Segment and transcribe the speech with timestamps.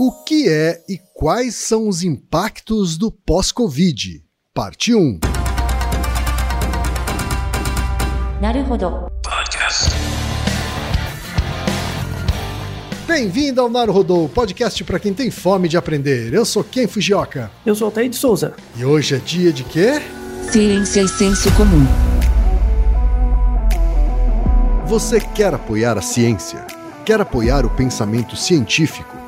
[0.00, 4.22] O que é e quais são os impactos do pós-Covid?
[4.54, 5.18] Parte 1.
[13.08, 16.32] Bem-vindo ao Naruhodô, podcast para quem tem fome de aprender.
[16.32, 17.50] Eu sou Ken Fujioka.
[17.66, 18.54] Eu sou Altair de Souza.
[18.76, 20.00] E hoje é dia de quê?
[20.52, 21.84] Ciência e senso comum.
[24.86, 26.64] Você quer apoiar a ciência?
[27.04, 29.27] Quer apoiar o pensamento científico?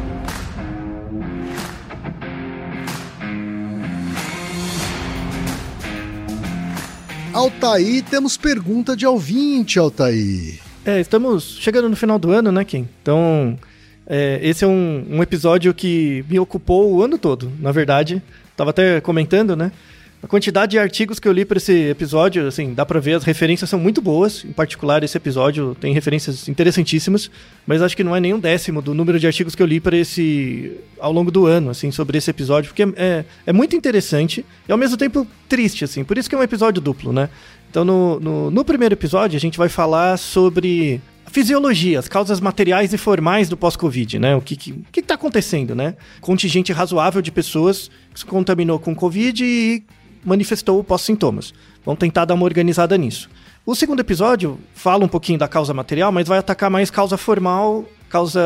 [7.33, 10.59] Altaí, temos pergunta de ouvinte, Altaí.
[10.85, 12.87] É, estamos chegando no final do ano, né, Kim?
[13.01, 13.57] Então,
[14.05, 18.21] é, esse é um, um, episódio que me ocupou o ano todo, na verdade.
[18.57, 19.71] Tava até comentando, né?
[20.23, 23.23] A quantidade de artigos que eu li para esse episódio, assim, dá para ver, as
[23.23, 24.45] referências são muito boas.
[24.45, 27.31] Em particular, esse episódio tem referências interessantíssimas,
[27.65, 29.79] mas acho que não é nem um décimo do número de artigos que eu li
[29.79, 34.45] para esse ao longo do ano, assim, sobre esse episódio, porque é, é muito interessante
[34.69, 36.03] e ao mesmo tempo triste, assim.
[36.03, 37.27] Por isso que é um episódio duplo, né?
[37.71, 41.01] Então, no, no, no primeiro episódio, a gente vai falar sobre
[41.31, 44.35] fisiologia, as causas materiais e formais do pós-Covid, né?
[44.35, 45.95] O que que, que, tá acontecendo, né?
[46.19, 49.83] Contingente razoável de pessoas que se contaminou com Covid e
[50.23, 51.53] manifestou pós-sintomas.
[51.85, 53.29] Vamos tentar dar uma organizada nisso.
[53.65, 57.85] O segundo episódio fala um pouquinho da causa material, mas vai atacar mais causa formal,
[58.09, 58.41] causa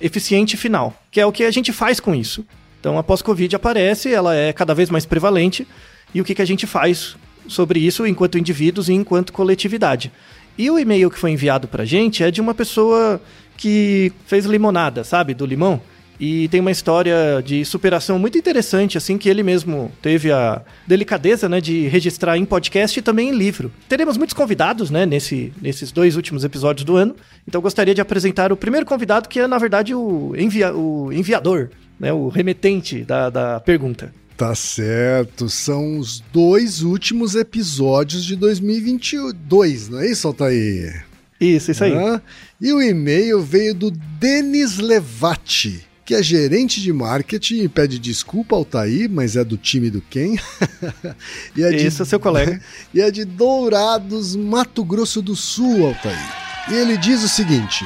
[0.00, 2.44] eficiente final, que é o que a gente faz com isso.
[2.80, 5.66] Então, a pós-Covid aparece, ela é cada vez mais prevalente,
[6.14, 7.16] e o que, que a gente faz
[7.48, 10.10] sobre isso enquanto indivíduos e enquanto coletividade.
[10.58, 13.20] E o e-mail que foi enviado pra gente é de uma pessoa
[13.56, 15.80] que fez limonada, sabe, do limão.
[16.18, 21.48] E tem uma história de superação muito interessante, assim, que ele mesmo teve a delicadeza,
[21.48, 23.70] né, de registrar em podcast e também em livro.
[23.88, 27.14] Teremos muitos convidados, né, nesse, nesses dois últimos episódios do ano.
[27.46, 31.70] Então gostaria de apresentar o primeiro convidado, que é, na verdade, o, envia, o enviador,
[32.00, 34.12] né, o remetente da, da pergunta.
[34.36, 41.06] Tá certo, são os dois últimos episódios de 2022, não é isso, Altair?
[41.40, 41.94] Isso, isso aí.
[41.94, 42.20] Ah,
[42.60, 48.54] e o e-mail veio do Denis Levati que é gerente de marketing e pede desculpa
[48.54, 50.36] ao Taí, mas é do time do Ken.
[51.56, 52.62] e é Isso, de, seu colega.
[52.94, 56.16] e é de Dourados, Mato Grosso do Sul, Altair.
[56.70, 57.84] E ele diz o seguinte: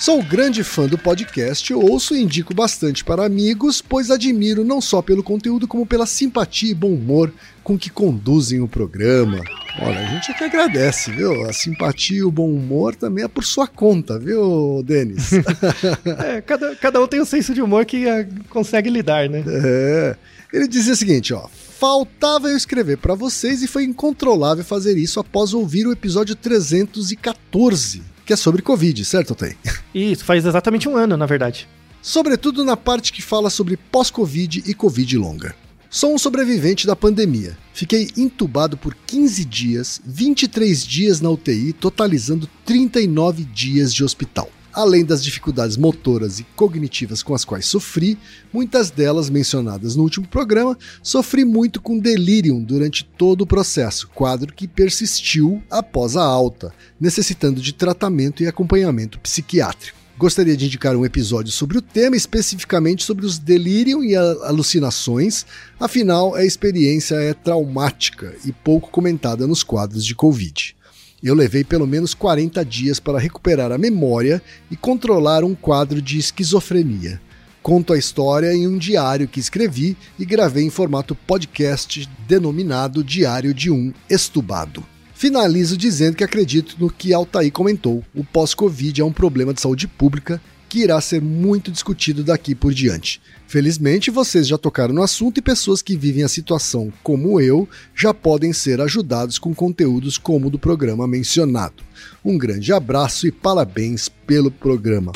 [0.00, 5.02] Sou grande fã do podcast, ouço e indico bastante para amigos, pois admiro não só
[5.02, 7.30] pelo conteúdo, como pela simpatia e bom humor
[7.62, 9.42] com que conduzem o programa.
[9.78, 11.44] Olha, a gente é que agradece, viu?
[11.44, 15.32] A simpatia e o bom humor também é por sua conta, viu, Denis?
[16.24, 19.44] é, cada, cada um tem um senso de humor que uh, consegue lidar, né?
[19.46, 20.16] É.
[20.50, 21.46] Ele dizia o seguinte, ó.
[21.78, 28.09] Faltava eu escrever para vocês e foi incontrolável fazer isso após ouvir o episódio 314
[28.24, 29.56] que é sobre Covid, certo, Tem?
[29.94, 31.68] Isso, faz exatamente um ano, na verdade.
[32.02, 35.54] Sobretudo na parte que fala sobre pós-Covid e Covid longa.
[35.90, 37.58] Sou um sobrevivente da pandemia.
[37.74, 44.48] Fiquei entubado por 15 dias, 23 dias na UTI, totalizando 39 dias de hospital.
[44.72, 48.16] Além das dificuldades motoras e cognitivas com as quais sofri,
[48.52, 54.52] muitas delas mencionadas no último programa, sofri muito com delirium durante todo o processo, quadro
[54.54, 59.98] que persistiu após a alta, necessitando de tratamento e acompanhamento psiquiátrico.
[60.20, 65.46] Gostaria de indicar um episódio sobre o tema, especificamente sobre os delírios e alucinações,
[65.80, 70.76] afinal, a experiência é traumática e pouco comentada nos quadros de Covid.
[71.22, 76.18] Eu levei pelo menos 40 dias para recuperar a memória e controlar um quadro de
[76.18, 77.20] esquizofrenia.
[77.62, 83.52] Conto a história em um diário que escrevi e gravei em formato podcast denominado Diário
[83.52, 84.82] de um Estubado.
[85.12, 89.86] Finalizo dizendo que acredito no que Altair comentou: o pós-Covid é um problema de saúde
[89.86, 90.40] pública
[90.70, 93.20] que irá ser muito discutido daqui por diante.
[93.50, 98.14] Felizmente, vocês já tocaram no assunto e pessoas que vivem a situação como eu já
[98.14, 101.82] podem ser ajudados com conteúdos como o do programa mencionado.
[102.24, 105.10] Um grande abraço e parabéns pelo programa.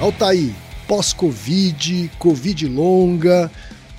[0.00, 0.54] Altair,
[0.86, 3.50] pós-Covid, Covid longa,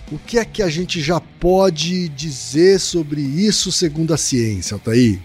[0.10, 5.20] o que é que a gente já pode dizer sobre isso segundo a ciência, Altair?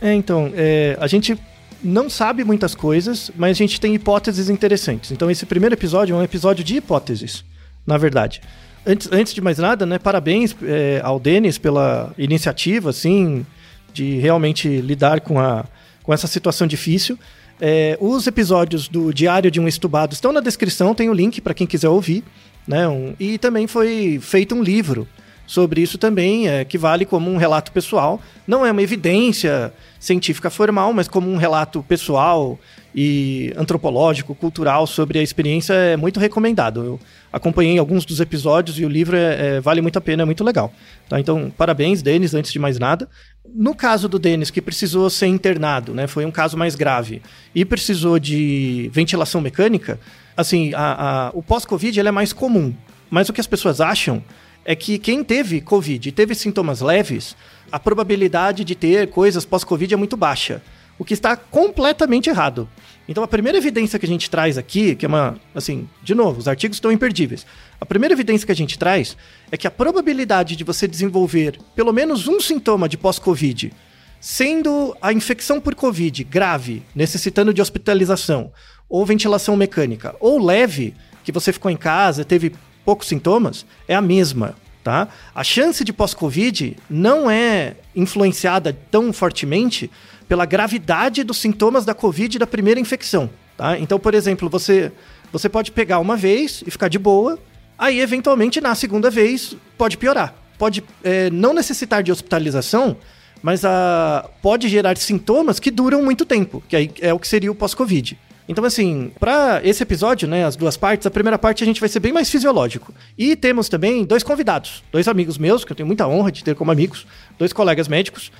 [0.00, 1.36] É, então, é, a gente
[1.82, 5.10] não sabe muitas coisas, mas a gente tem hipóteses interessantes.
[5.10, 7.44] Então, esse primeiro episódio é um episódio de hipóteses,
[7.86, 8.40] na verdade.
[8.86, 13.44] Antes, antes de mais nada, né, parabéns é, ao Denis pela iniciativa, assim,
[13.92, 15.64] de realmente lidar com, a,
[16.02, 17.18] com essa situação difícil.
[17.60, 21.54] É, os episódios do Diário de um Estubado estão na descrição, tem o link para
[21.54, 22.24] quem quiser ouvir.
[22.66, 22.86] Né?
[22.86, 25.08] Um, e também foi feito um livro
[25.48, 28.20] sobre isso também, é, que vale como um relato pessoal.
[28.46, 32.60] Não é uma evidência científica formal, mas como um relato pessoal
[32.94, 36.84] e antropológico, cultural sobre a experiência é muito recomendado.
[36.84, 37.00] Eu
[37.32, 40.44] acompanhei alguns dos episódios e o livro é, é, vale muito a pena, é muito
[40.44, 40.70] legal.
[41.08, 41.18] Tá?
[41.18, 43.08] Então, parabéns, Denis, antes de mais nada.
[43.54, 47.22] No caso do Denis, que precisou ser internado, né, foi um caso mais grave,
[47.54, 49.98] e precisou de ventilação mecânica,
[50.36, 52.74] assim, a, a, o pós-Covid é mais comum.
[53.10, 54.22] Mas o que as pessoas acham
[54.68, 57.34] é que quem teve Covid e teve sintomas leves,
[57.72, 60.60] a probabilidade de ter coisas pós-Covid é muito baixa.
[60.98, 62.68] O que está completamente errado.
[63.08, 66.40] Então a primeira evidência que a gente traz aqui, que é uma, assim, de novo,
[66.40, 67.46] os artigos estão imperdíveis.
[67.80, 69.16] A primeira evidência que a gente traz
[69.50, 73.72] é que a probabilidade de você desenvolver pelo menos um sintoma de pós-Covid,
[74.20, 78.52] sendo a infecção por Covid grave, necessitando de hospitalização,
[78.86, 80.94] ou ventilação mecânica, ou leve,
[81.24, 82.52] que você ficou em casa, teve
[82.88, 84.54] poucos sintomas, é a mesma.
[84.82, 85.08] Tá?
[85.34, 89.90] A chance de pós-Covid não é influenciada tão fortemente
[90.26, 93.28] pela gravidade dos sintomas da Covid da primeira infecção.
[93.58, 93.78] Tá?
[93.78, 94.90] Então, por exemplo, você,
[95.30, 97.38] você pode pegar uma vez e ficar de boa,
[97.76, 100.32] aí eventualmente na segunda vez pode piorar.
[100.56, 102.96] Pode é, não necessitar de hospitalização,
[103.42, 107.52] mas a, pode gerar sintomas que duram muito tempo, que aí é o que seria
[107.52, 108.18] o pós-Covid.
[108.48, 111.88] Então, assim, para esse episódio, né, as duas partes, a primeira parte a gente vai
[111.88, 112.94] ser bem mais fisiológico.
[113.16, 116.54] E temos também dois convidados, dois amigos meus, que eu tenho muita honra de ter
[116.54, 117.06] como amigos,
[117.38, 118.32] dois colegas médicos,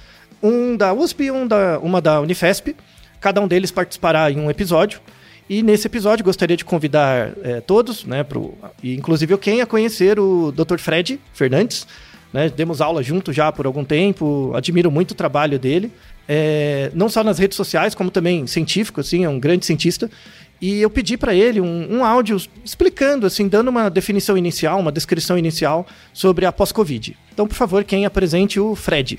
[0.43, 2.75] um da USP e um da, uma da Unifesp.
[3.21, 4.99] Cada um deles participará em um episódio.
[5.47, 10.19] E nesse episódio gostaria de convidar é, todos, né, pro, inclusive eu quem a conhecer
[10.19, 10.79] o Dr.
[10.79, 11.87] Fred Fernandes.
[12.33, 15.91] Né, demos aula junto já por algum tempo, admiro muito o trabalho dele
[16.29, 20.11] é, não só nas redes sociais, como também científico, assim, é um grande cientista.
[20.61, 24.93] E eu pedi para ele um, um, áudio explicando, assim, dando uma definição inicial, uma
[24.93, 27.17] descrição inicial sobre a pós-Covid.
[27.33, 29.19] Então, por favor, quem apresente o Fred.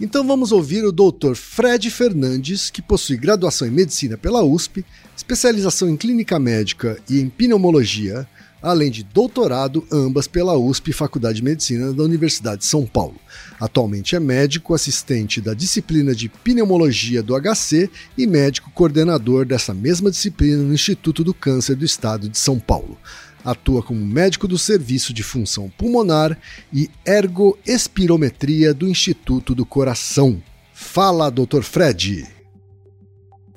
[0.00, 1.34] Então vamos ouvir o Dr.
[1.34, 7.28] Fred Fernandes, que possui graduação em medicina pela USP, especialização em clínica médica e em
[7.28, 8.26] pneumologia,
[8.62, 13.16] além de doutorado, ambas pela USP Faculdade de Medicina da Universidade de São Paulo.
[13.58, 20.10] Atualmente é médico assistente da disciplina de pneumologia do HC e médico coordenador dessa mesma
[20.10, 22.98] disciplina no Instituto do Câncer do Estado de São Paulo.
[23.44, 26.38] Atua como médico do Serviço de Função Pulmonar
[26.72, 30.42] e Ergoespirometria do Instituto do Coração.
[30.74, 31.62] Fala, Dr.
[31.62, 32.39] Fred!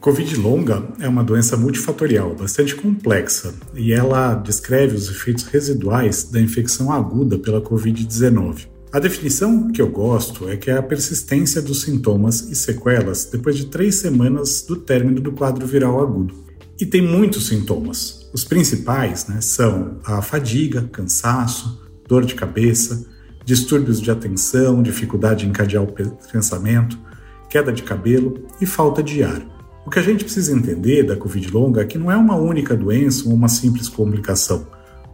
[0.04, 6.42] Covid longa é uma doença multifatorial, bastante complexa, e ela descreve os efeitos residuais da
[6.42, 8.68] infecção aguda pela Covid-19.
[8.92, 13.56] A definição que eu gosto é que é a persistência dos sintomas e sequelas depois
[13.56, 16.36] de três semanas do término do quadro viral agudo.
[16.78, 18.30] E tem muitos sintomas.
[18.34, 23.06] Os principais né, são a fadiga, cansaço, dor de cabeça,
[23.46, 25.94] distúrbios de atenção, dificuldade em encadear o
[26.30, 27.00] pensamento,
[27.50, 29.63] queda de cabelo e falta de ar.
[29.86, 32.76] O que a gente precisa entender da Covid longa é que não é uma única
[32.76, 34.66] doença ou uma simples complicação.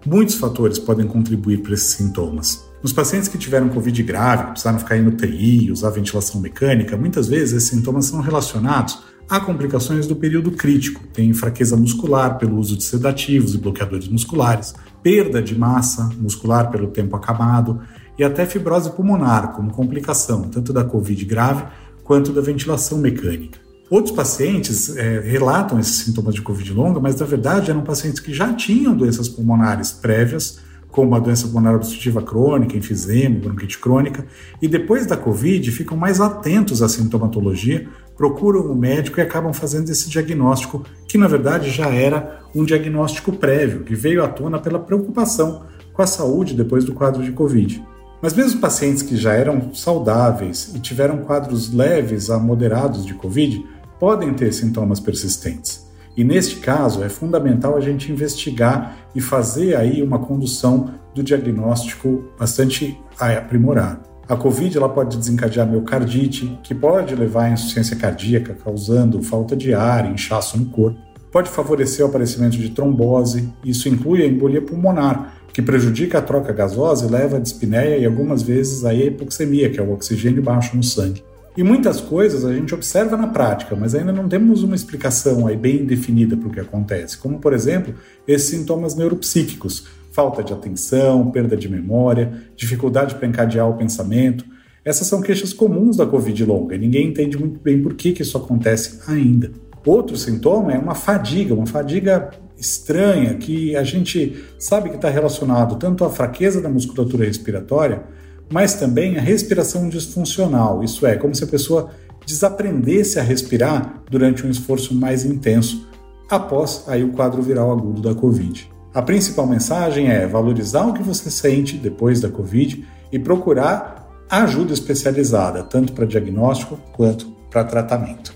[0.05, 2.63] Muitos fatores podem contribuir para esses sintomas.
[2.81, 7.55] Nos pacientes que tiveram Covid grave, precisaram ficar em UTI, usar ventilação mecânica, muitas vezes
[7.55, 11.01] esses sintomas são relacionados a complicações do período crítico.
[11.13, 16.87] Tem fraqueza muscular pelo uso de sedativos e bloqueadores musculares, perda de massa muscular pelo
[16.87, 17.81] tempo acabado
[18.19, 21.65] e até fibrose pulmonar como complicação tanto da Covid grave
[22.03, 23.68] quanto da ventilação mecânica.
[23.89, 28.31] Outros pacientes é, relatam esses sintomas de Covid longa, mas na verdade eram pacientes que
[28.31, 30.59] já tinham doenças pulmonares prévias,
[30.91, 34.25] como a doença pulmonar obstrutiva crônica, enfisema, bronquite crônica,
[34.61, 39.89] e depois da Covid ficam mais atentos à sintomatologia, procuram o médico e acabam fazendo
[39.89, 44.77] esse diagnóstico, que na verdade já era um diagnóstico prévio, que veio à tona pela
[44.77, 47.83] preocupação com a saúde depois do quadro de Covid.
[48.21, 53.65] Mas mesmo pacientes que já eram saudáveis e tiveram quadros leves a moderados de Covid,
[53.99, 55.87] podem ter sintomas persistentes.
[56.15, 62.25] E neste caso é fundamental a gente investigar e fazer aí uma condução do diagnóstico
[62.37, 64.09] bastante aprimorado.
[64.27, 69.73] A COVID ela pode desencadear miocardite, que pode levar à insuficiência cardíaca, causando falta de
[69.73, 70.99] ar inchaço no corpo.
[71.31, 76.53] Pode favorecer o aparecimento de trombose, isso inclui a embolia pulmonar, que prejudica a troca
[76.53, 80.75] gasosa e leva à dispneia e algumas vezes à hipoxemia, que é o oxigênio baixo
[80.75, 81.23] no sangue.
[81.59, 85.57] E muitas coisas a gente observa na prática, mas ainda não temos uma explicação aí
[85.57, 91.29] bem definida para o que acontece, como por exemplo esses sintomas neuropsíquicos, falta de atenção,
[91.31, 94.45] perda de memória, dificuldade para encadear o pensamento.
[94.85, 98.21] Essas são queixas comuns da Covid longa e ninguém entende muito bem por que, que
[98.21, 99.51] isso acontece ainda.
[99.85, 105.75] Outro sintoma é uma fadiga, uma fadiga estranha que a gente sabe que está relacionado
[105.75, 108.03] tanto à fraqueza da musculatura respiratória
[108.51, 111.91] mas também a respiração disfuncional, isso é, como se a pessoa
[112.25, 115.87] desaprendesse a respirar durante um esforço mais intenso,
[116.29, 118.69] após aí o quadro viral agudo da Covid.
[118.93, 124.73] A principal mensagem é valorizar o que você sente depois da Covid e procurar ajuda
[124.73, 128.33] especializada, tanto para diagnóstico quanto para tratamento.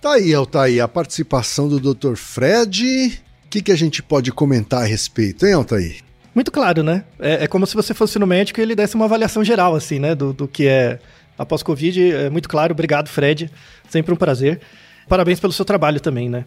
[0.00, 2.16] Tá aí, Altair, a participação do Dr.
[2.16, 3.20] Fred.
[3.44, 6.02] O que, que a gente pode comentar a respeito, hein, Altair?
[6.34, 7.04] Muito claro, né?
[7.18, 9.98] É, é, como se você fosse no médico e ele desse uma avaliação geral, assim,
[9.98, 10.14] né?
[10.14, 10.98] Do, do que é
[11.36, 12.12] após Covid.
[12.12, 12.72] É muito claro.
[12.72, 13.50] Obrigado, Fred.
[13.88, 14.60] Sempre um prazer.
[15.08, 16.44] Parabéns pelo seu trabalho também, né?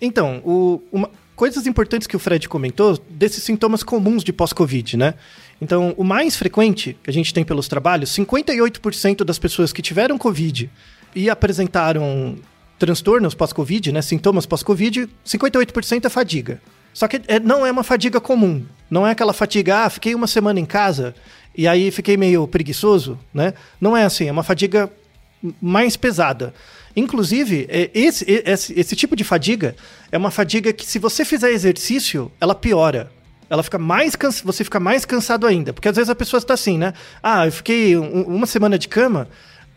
[0.00, 5.14] Então, o, uma, coisas importantes que o Fred comentou desses sintomas comuns de pós-Covid, né?
[5.60, 10.18] Então, o mais frequente que a gente tem pelos trabalhos, 58% das pessoas que tiveram
[10.18, 10.70] Covid
[11.14, 12.36] e apresentaram
[12.78, 14.02] transtornos pós-Covid, né?
[14.02, 16.60] Sintomas pós-Covid, 58% é fadiga.
[16.98, 18.66] Só que é, não é uma fadiga comum.
[18.90, 21.14] Não é aquela fatiga, ah, fiquei uma semana em casa
[21.56, 23.54] e aí fiquei meio preguiçoso, né?
[23.80, 24.90] Não é assim, é uma fadiga
[25.62, 26.52] mais pesada.
[26.96, 29.76] Inclusive, é, esse, esse, esse tipo de fadiga
[30.10, 33.12] é uma fadiga que, se você fizer exercício, ela piora
[33.48, 34.42] ela fica mais cansa...
[34.44, 35.72] você fica mais cansado ainda.
[35.72, 36.94] Porque às vezes a pessoa está assim, né?
[37.22, 39.28] Ah, eu fiquei um, uma semana de cama,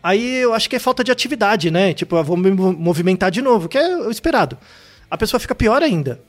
[0.02, 1.94] aí eu acho que é falta de atividade, né?
[1.94, 4.58] Tipo, eu vou me movimentar de novo, que é o esperado.
[5.08, 6.20] A pessoa fica pior ainda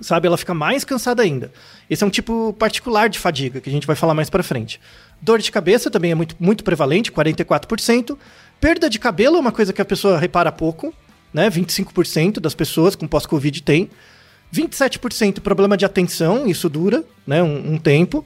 [0.00, 0.26] sabe?
[0.26, 1.52] Ela fica mais cansada ainda.
[1.88, 4.80] Esse é um tipo particular de fadiga, que a gente vai falar mais para frente.
[5.20, 8.16] Dor de cabeça também é muito, muito prevalente, 44%.
[8.60, 10.92] Perda de cabelo é uma coisa que a pessoa repara pouco,
[11.32, 11.50] né?
[11.50, 13.90] 25% das pessoas com pós-Covid tem.
[14.54, 17.42] 27% problema de atenção, isso dura né?
[17.42, 18.24] um, um tempo.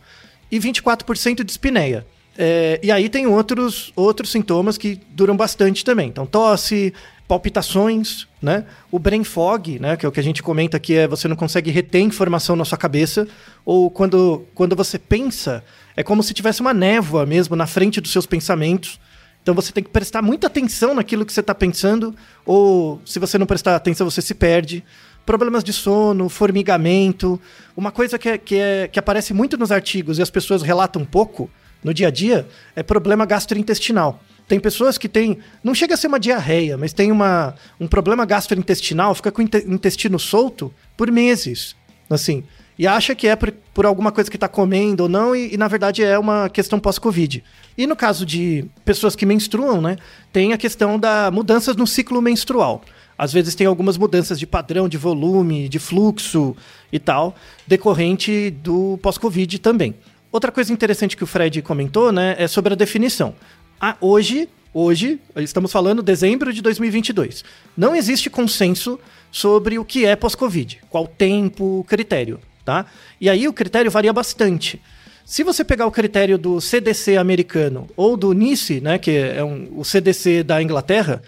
[0.50, 2.04] E 24% de espineia.
[2.36, 6.08] É, e aí tem outros, outros sintomas que duram bastante também.
[6.08, 6.92] Então, tosse,
[7.30, 8.64] palpitações, né?
[8.90, 11.36] O brain fog, né, que é o que a gente comenta que é você não
[11.36, 13.28] consegue reter informação na sua cabeça,
[13.64, 15.62] ou quando, quando você pensa,
[15.96, 18.98] é como se tivesse uma névoa mesmo na frente dos seus pensamentos.
[19.40, 22.12] Então você tem que prestar muita atenção naquilo que você está pensando,
[22.44, 24.82] ou se você não prestar atenção, você se perde.
[25.24, 27.40] Problemas de sono, formigamento.
[27.76, 31.04] Uma coisa que, é, que, é, que aparece muito nos artigos e as pessoas relatam
[31.04, 31.48] pouco
[31.84, 34.20] no dia a dia é problema gastrointestinal.
[34.50, 35.38] Tem pessoas que têm.
[35.62, 39.44] Não chega a ser uma diarreia, mas tem uma, um problema gastrointestinal, fica com o
[39.44, 41.76] intestino solto por meses.
[42.10, 42.42] Assim.
[42.76, 45.56] E acha que é por, por alguma coisa que está comendo ou não, e, e,
[45.56, 47.44] na verdade é uma questão pós-Covid.
[47.78, 49.96] E no caso de pessoas que menstruam, né,
[50.32, 52.82] tem a questão da mudanças no ciclo menstrual.
[53.16, 56.56] Às vezes tem algumas mudanças de padrão, de volume, de fluxo
[56.92, 57.36] e tal,
[57.68, 59.94] decorrente do pós-Covid também.
[60.32, 63.32] Outra coisa interessante que o Fred comentou, né, é sobre a definição
[63.80, 67.42] ah, hoje, hoje, estamos falando dezembro de 2022,
[67.74, 69.00] não existe consenso
[69.32, 72.84] sobre o que é pós-Covid, qual tempo, critério, tá?
[73.18, 74.80] E aí o critério varia bastante.
[75.24, 79.68] Se você pegar o critério do CDC americano ou do NICE, né, que é um,
[79.76, 81.22] o CDC da Inglaterra,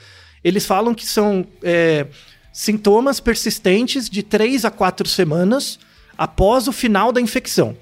[0.45, 2.07] eles falam que são é,
[2.53, 5.79] sintomas persistentes de 3 a 4 semanas
[6.19, 7.77] após o final da infecção.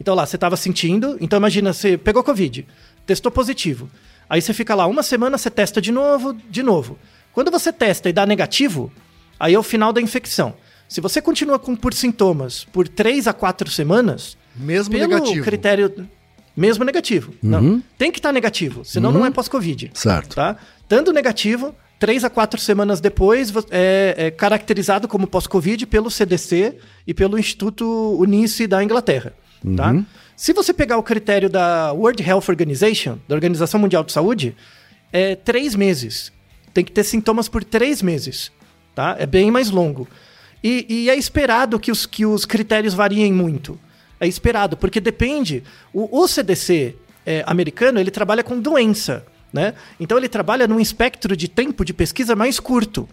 [0.00, 2.66] Então lá, você estava sentindo, então imagina, você pegou Covid,
[3.06, 3.88] testou positivo.
[4.28, 6.98] Aí você fica lá uma semana, você testa de novo, de novo.
[7.32, 8.92] Quando você testa e dá negativo,
[9.38, 10.54] aí é o final da infecção.
[10.88, 15.44] Se você continua com por sintomas por 3 a 4 semanas, Mesmo pelo negativo.
[15.44, 16.08] critério
[16.56, 17.34] mesmo negativo.
[17.42, 19.90] Não, tem que estar negativo, senão não é pós-covid.
[19.92, 20.36] Certo.
[20.36, 20.56] Tá?
[20.80, 27.12] Estando negativo, três a quatro semanas depois, é, é caracterizado como pós-Covid pelo CDC e
[27.12, 29.34] pelo Instituto Unice da Inglaterra.
[29.76, 29.92] Tá?
[30.36, 34.54] Se você pegar o critério da World Health Organization, da Organização Mundial de Saúde,
[35.10, 36.30] é três meses.
[36.74, 38.52] Tem que ter sintomas por três meses.
[38.94, 39.16] Tá?
[39.18, 40.06] É bem mais longo.
[40.62, 43.80] E, e é esperado que os, que os critérios variem muito.
[44.20, 45.62] É esperado, porque depende.
[45.90, 49.24] O, o CDC é, americano ele trabalha com doença.
[49.50, 49.72] Né?
[49.98, 53.08] Então ele trabalha num espectro de tempo de pesquisa mais curto.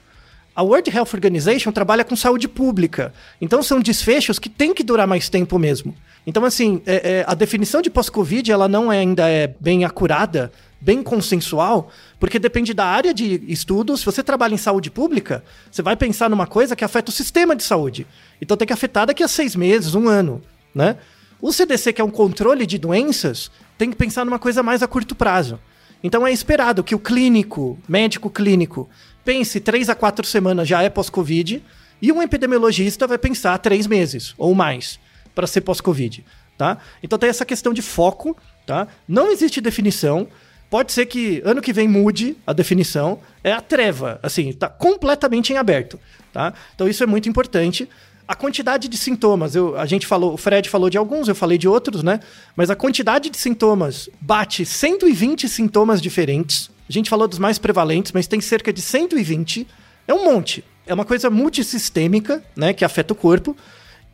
[0.53, 3.13] A World Health Organization trabalha com saúde pública.
[3.39, 5.95] Então são desfechos que têm que durar mais tempo mesmo.
[6.25, 10.51] Então, assim, é- é, a definição de pós-Covid ela não é- ainda é bem acurada,
[10.79, 11.89] bem consensual,
[12.19, 13.97] porque depende da área de estudo.
[13.97, 17.55] Se você trabalha em saúde pública, você vai pensar numa coisa que afeta o sistema
[17.55, 18.07] de saúde.
[18.41, 20.41] Então tem que afetar daqui a seis meses, um ano,
[20.73, 20.97] né?
[21.41, 24.87] O CDC, que é um controle de doenças, tem que pensar numa coisa mais a
[24.87, 25.59] curto prazo.
[26.01, 28.89] Então é esperado que o clínico, médico clínico,
[29.25, 31.63] pense três a quatro semanas já é pós-Covid,
[32.01, 34.99] e um epidemiologista vai pensar três meses ou mais
[35.33, 36.23] para ser pós-Covid,
[36.57, 36.77] tá?
[37.01, 38.87] Então tem essa questão de foco, tá?
[39.07, 40.27] Não existe definição.
[40.69, 43.19] Pode ser que ano que vem mude a definição.
[43.43, 45.99] É a treva, assim, tá completamente em aberto,
[46.31, 46.53] tá?
[46.75, 47.87] Então isso é muito importante.
[48.25, 51.57] A quantidade de sintomas, eu, a gente falou, o Fred falou de alguns, eu falei
[51.57, 52.21] de outros, né?
[52.55, 56.71] Mas a quantidade de sintomas bate 120 sintomas diferentes.
[56.87, 59.67] A gente falou dos mais prevalentes, mas tem cerca de 120.
[60.07, 60.63] É um monte.
[60.85, 62.73] É uma coisa multissistêmica, né?
[62.73, 63.55] Que afeta o corpo.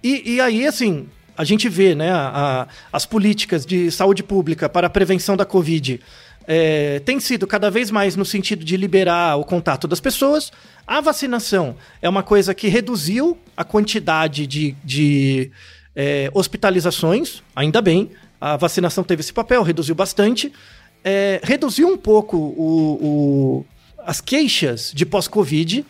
[0.03, 2.11] E, e aí, assim, a gente vê, né?
[2.11, 5.99] a- as políticas de saúde pública para a prevenção da Covid
[6.51, 10.51] é, tem sido cada vez mais no sentido de liberar o contato das pessoas.
[10.87, 15.51] A vacinação é uma coisa que reduziu a quantidade de, de
[15.95, 18.09] é, hospitalizações, ainda bem.
[18.41, 20.51] A vacinação teve esse papel, reduziu bastante.
[21.03, 23.65] É, reduziu um pouco o- o-
[24.05, 25.85] as queixas de pós-Covid,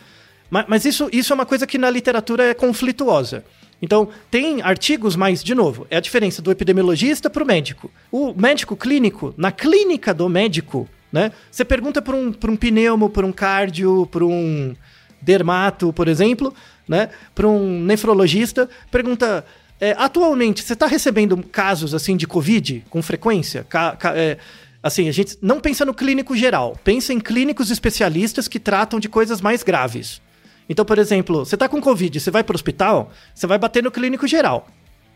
[0.52, 3.46] ma- mas, isso, isso é uma coisa que na literatura é conflituosa.
[3.82, 7.90] Então, tem artigos, mas, de novo, é a diferença do epidemiologista para o médico.
[8.12, 11.32] O médico clínico, na clínica do médico, né?
[11.50, 14.76] Você pergunta para um, um pneumo, para um cardio, para um
[15.22, 16.54] dermato, por exemplo,
[16.88, 17.10] né?
[17.34, 19.46] Para um nefrologista, pergunta.
[19.80, 23.66] é, atualmente, você está recebendo casos assim de Covid com frequência?
[23.68, 24.38] Ca- ca- é,
[24.84, 29.08] assim, a gente não pensa no clínico geral, pensa em clínicos especialistas que tratam de
[29.10, 30.22] coisas mais graves.
[30.70, 33.90] Então, por exemplo, você tá com Covid, você vai pro hospital, você vai bater no
[33.92, 34.68] clínico geral.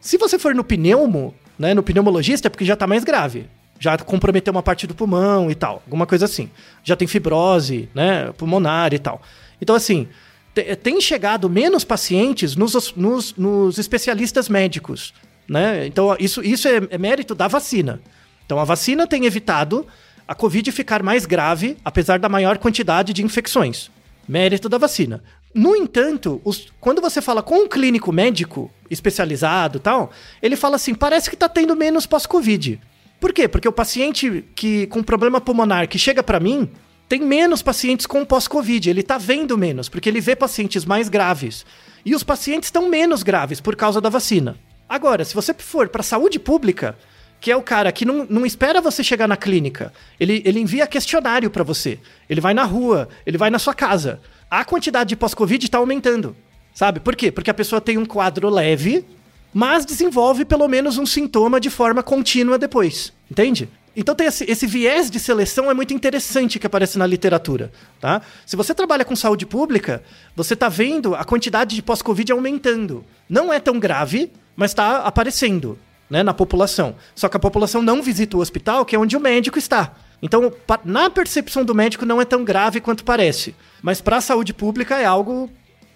[0.01, 3.45] Se você for no pneumo, né, no pneumologista, é porque já tá mais grave.
[3.79, 6.49] Já comprometeu uma parte do pulmão e tal, alguma coisa assim.
[6.83, 9.21] Já tem fibrose, né, pulmonar e tal.
[9.61, 10.07] Então, assim,
[10.55, 15.13] te- tem chegado menos pacientes nos, os- nos- nos especialistas médicos,
[15.47, 15.85] né?
[15.85, 17.99] Então, isso, isso é, é mérito da vacina.
[18.45, 19.85] Então, a vacina tem evitado
[20.27, 23.91] a Covid ficar mais grave, apesar da maior quantidade de infecções.
[24.27, 25.21] Mérito da vacina.
[25.53, 30.11] No entanto, os- quando você fala com um clínico médico especializado tal,
[30.41, 32.79] ele fala assim: parece que tá tendo menos pós-Covid.
[33.19, 33.47] Por quê?
[33.47, 36.69] Porque o paciente que com problema pulmonar que chega para mim
[37.07, 38.89] tem menos pacientes com pós-Covid.
[38.89, 41.65] Ele tá vendo menos, porque ele vê pacientes mais graves.
[42.05, 44.57] E os pacientes estão menos graves por causa da vacina.
[44.89, 46.97] Agora, se você for para saúde pública,
[47.39, 49.93] que é o cara que não, não espera você chegar na clínica.
[50.19, 51.99] Ele, ele envia questionário para você.
[52.29, 54.19] Ele vai na rua, ele vai na sua casa.
[54.53, 56.35] A quantidade de pós-Covid está aumentando.
[56.75, 56.99] Sabe?
[56.99, 57.31] Por quê?
[57.31, 59.03] Porque a pessoa tem um quadro leve,
[59.51, 63.11] mas desenvolve pelo menos um sintoma de forma contínua depois.
[63.31, 63.67] Entende?
[63.95, 68.21] Então tem esse, esse viés de seleção é muito interessante que aparece na literatura, tá?
[68.45, 70.03] Se você trabalha com saúde pública,
[70.35, 73.03] você está vendo a quantidade de pós-Covid aumentando.
[73.27, 76.95] Não é tão grave, mas está aparecendo né, na população.
[77.15, 79.95] Só que a população não visita o hospital, que é onde o médico está.
[80.21, 80.53] Então,
[80.85, 83.55] na percepção do médico, não é tão grave quanto parece.
[83.83, 85.51] Mas para a saúde pública é algo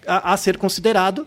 [0.06, 1.26] a, a ser considerado.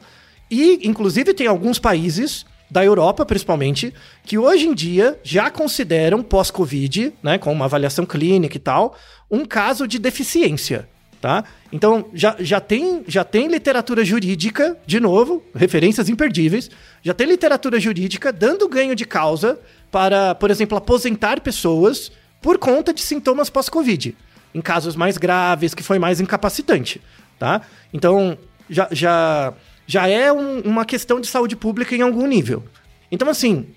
[0.50, 3.94] E, inclusive, tem alguns países, da Europa principalmente,
[4.24, 8.96] que hoje em dia já consideram pós-Covid, né, com uma avaliação clínica e tal,
[9.30, 10.88] um caso de deficiência.
[11.20, 11.44] Tá?
[11.72, 16.72] Então, já, já, tem, já tem literatura jurídica, de novo, referências imperdíveis,
[17.04, 19.60] já tem literatura jurídica dando ganho de causa
[19.92, 24.16] para, por exemplo, aposentar pessoas por conta de sintomas pós-Covid,
[24.54, 27.02] em casos mais graves, que foi mais incapacitante.
[27.40, 27.62] tá?
[27.94, 28.38] Então,
[28.70, 29.54] já, já,
[29.86, 32.64] já é um, uma questão de saúde pública em algum nível.
[33.12, 33.68] Então, assim,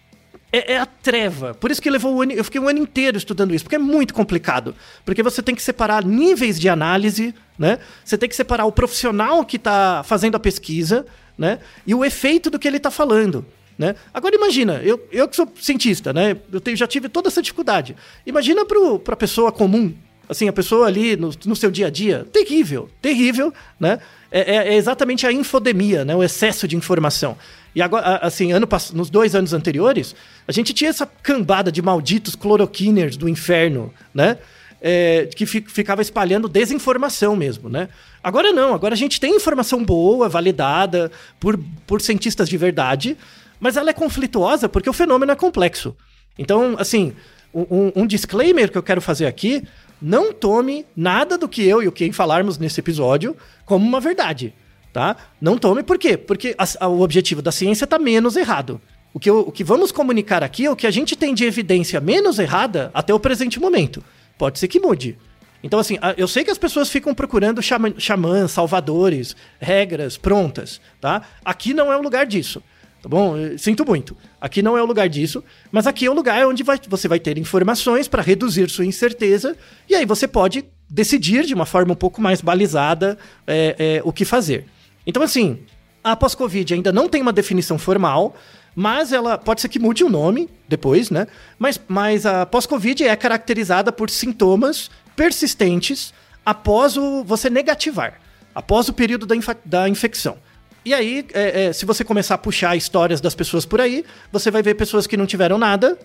[0.52, 1.52] é, é, a treva.
[1.52, 4.14] Por isso que levou ano, eu fiquei um ano inteiro estudando isso, porque é muito
[4.14, 4.72] complicado.
[5.04, 7.80] Porque você tem que separar níveis de análise, né?
[8.04, 11.04] Você tem que separar o profissional que está fazendo a pesquisa,
[11.36, 11.58] né?
[11.84, 13.44] E o efeito do que ele está falando.
[13.76, 13.96] Né?
[14.12, 16.36] Agora imagina, eu, eu que sou cientista, né?
[16.52, 17.96] Eu tenho, já tive toda essa dificuldade.
[18.24, 19.92] Imagina para a pessoa comum,
[20.28, 23.98] assim, a pessoa ali no, no, seu dia a dia, terrível, terrível, né?
[24.30, 26.14] É, é, é, exatamente a infodemia, né?
[26.14, 27.36] O excesso de informação.
[27.74, 30.14] E agora, assim, ano, nos dois anos anteriores,
[30.46, 34.38] a gente tinha essa cambada de malditos cloroquiners do inferno, né?
[34.80, 37.88] É, que fi, ficava espalhando desinformação mesmo, né?
[38.22, 41.10] Agora não, agora a gente tem informação boa, validada
[41.40, 43.16] por, por cientistas de verdade,
[43.58, 45.96] mas ela é conflituosa porque o fenômeno é complexo.
[46.38, 47.14] Então, assim,
[47.54, 49.62] um, um disclaimer que eu quero fazer aqui:
[50.04, 54.52] não tome nada do que eu e o Ken falarmos nesse episódio como uma verdade
[54.94, 55.16] tá?
[55.40, 56.16] Não tome por quê?
[56.16, 58.80] Porque a, a, o objetivo da ciência está menos errado.
[59.12, 61.44] O que, eu, o que vamos comunicar aqui é o que a gente tem de
[61.44, 64.02] evidência menos errada até o presente momento.
[64.38, 65.18] Pode ser que mude.
[65.64, 71.22] Então, assim, eu sei que as pessoas ficam procurando xamã, xamãs, salvadores, regras prontas, tá?
[71.44, 72.62] Aqui não é o lugar disso,
[73.04, 73.34] tá bom?
[73.58, 74.16] Sinto muito.
[74.40, 77.20] Aqui não é o lugar disso, mas aqui é o lugar onde vai, você vai
[77.20, 79.54] ter informações para reduzir sua incerteza
[79.88, 84.12] e aí você pode decidir de uma forma um pouco mais balizada é, é, o
[84.12, 84.64] que fazer.
[85.06, 85.58] Então, assim,
[86.02, 88.34] a pós-Covid ainda não tem uma definição formal,
[88.74, 91.26] mas ela pode ser que mude o nome depois, né?
[91.58, 96.14] Mas, mas a pós-Covid é caracterizada por sintomas persistentes
[96.44, 98.18] após o você negativar,
[98.54, 100.38] após o período da, da infecção.
[100.84, 104.50] E aí, é, é, se você começar a puxar histórias das pessoas por aí, você
[104.50, 105.98] vai ver pessoas que não tiveram nada,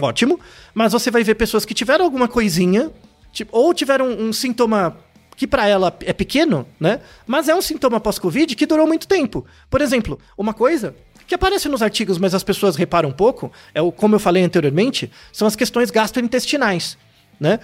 [0.00, 0.40] ótimo,
[0.74, 2.90] mas você vai ver pessoas que tiveram alguma coisinha,
[3.32, 4.96] tipo, ou tiveram um, sintoma
[5.36, 7.00] que para ela é pequeno, né?
[7.26, 9.44] Mas é um sintoma pós-Covid que durou muito tempo.
[9.68, 10.94] Por exemplo, uma coisa
[11.26, 14.42] que aparece nos artigos, mas as pessoas reparam um pouco, é o, como eu falei
[14.42, 16.98] anteriormente, são as questões gastrointestinais.
[17.38, 17.58] Né?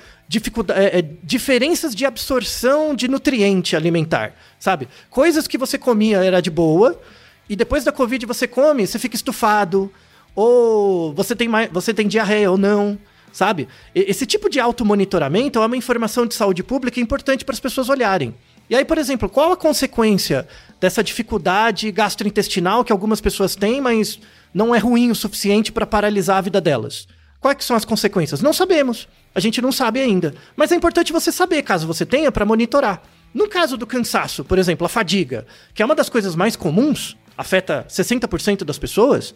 [0.74, 4.88] É, é, diferenças de absorção de nutriente alimentar, sabe?
[5.09, 7.00] Coisas que você comia era de boa,
[7.48, 9.92] e depois da Covid você come, você fica estufado,
[10.35, 12.98] ou você tem, mais, você tem diarreia ou não,
[13.33, 13.68] sabe?
[13.94, 18.35] Esse tipo de automonitoramento é uma informação de saúde pública importante para as pessoas olharem.
[18.68, 20.46] E aí, por exemplo, qual a consequência
[20.80, 24.20] dessa dificuldade gastrointestinal que algumas pessoas têm, mas
[24.54, 27.09] não é ruim o suficiente para paralisar a vida delas?
[27.40, 28.40] Quais são as consequências?
[28.40, 29.09] Não sabemos.
[29.35, 30.35] A gente não sabe ainda.
[30.57, 33.03] Mas é importante você saber, caso você tenha, para monitorar.
[33.33, 37.16] No caso do cansaço, por exemplo, a fadiga, que é uma das coisas mais comuns,
[37.37, 39.35] afeta 60% das pessoas,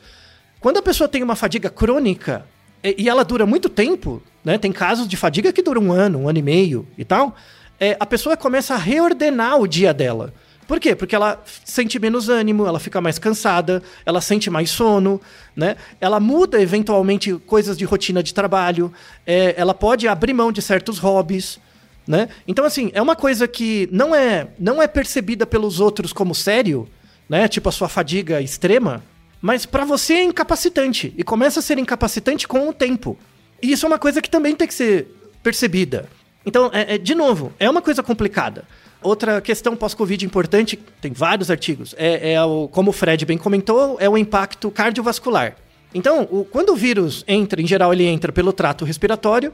[0.61, 2.45] quando a pessoa tem uma fadiga crônica,
[2.85, 4.59] e ela dura muito tempo, né?
[4.59, 7.35] Tem casos de fadiga que duram um ano, um ano e meio e tal.
[7.81, 10.35] É, a pessoa começa a reordenar o dia dela.
[10.67, 10.95] Por quê?
[10.95, 15.21] Porque ela sente menos ânimo, ela fica mais cansada, ela sente mais sono,
[15.55, 15.77] né?
[16.01, 18.93] Ela muda eventualmente coisas de rotina de trabalho,
[19.27, 21.59] é, ela pode abrir mão de certos hobbies,
[22.07, 22.29] né?
[22.49, 26.89] Então assim é uma coisa que não é não é percebida pelos outros como sério,
[27.29, 27.47] né?
[27.49, 29.03] Tipo a sua fadiga extrema,
[29.41, 33.19] mas para você é incapacitante e começa a ser incapacitante com o tempo.
[33.63, 35.09] E isso é uma coisa que também tem que ser
[35.43, 36.09] percebida.
[36.47, 38.65] Então, é, é, de novo, é uma coisa complicada.
[39.05, 43.99] Outra questão pós-Covid importante, tem vários artigos, é, é o, como o Fred bem comentou,
[44.01, 45.57] é o impacto cardiovascular.
[45.95, 49.53] Então, o, quando o vírus entra, em geral ele entra pelo trato respiratório,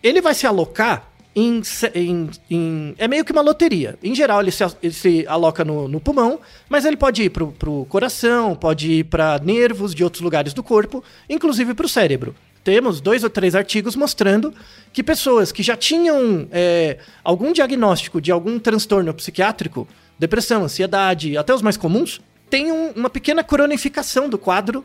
[0.00, 1.60] ele vai se alocar em,
[1.96, 3.98] em, em, é meio que uma loteria.
[4.02, 6.38] Em geral, ele se, ele se aloca no, no, pulmão,
[6.68, 10.62] mas ele pode ir para o coração, pode ir para nervos de outros lugares do
[10.62, 12.36] corpo, inclusive para o cérebro.
[12.64, 14.54] Temos dois ou três artigos mostrando
[14.92, 21.52] que pessoas que já tinham é, algum diagnóstico de algum transtorno psiquiátrico, depressão, ansiedade, até
[21.52, 24.84] os mais comuns, têm um, uma pequena cronificação do quadro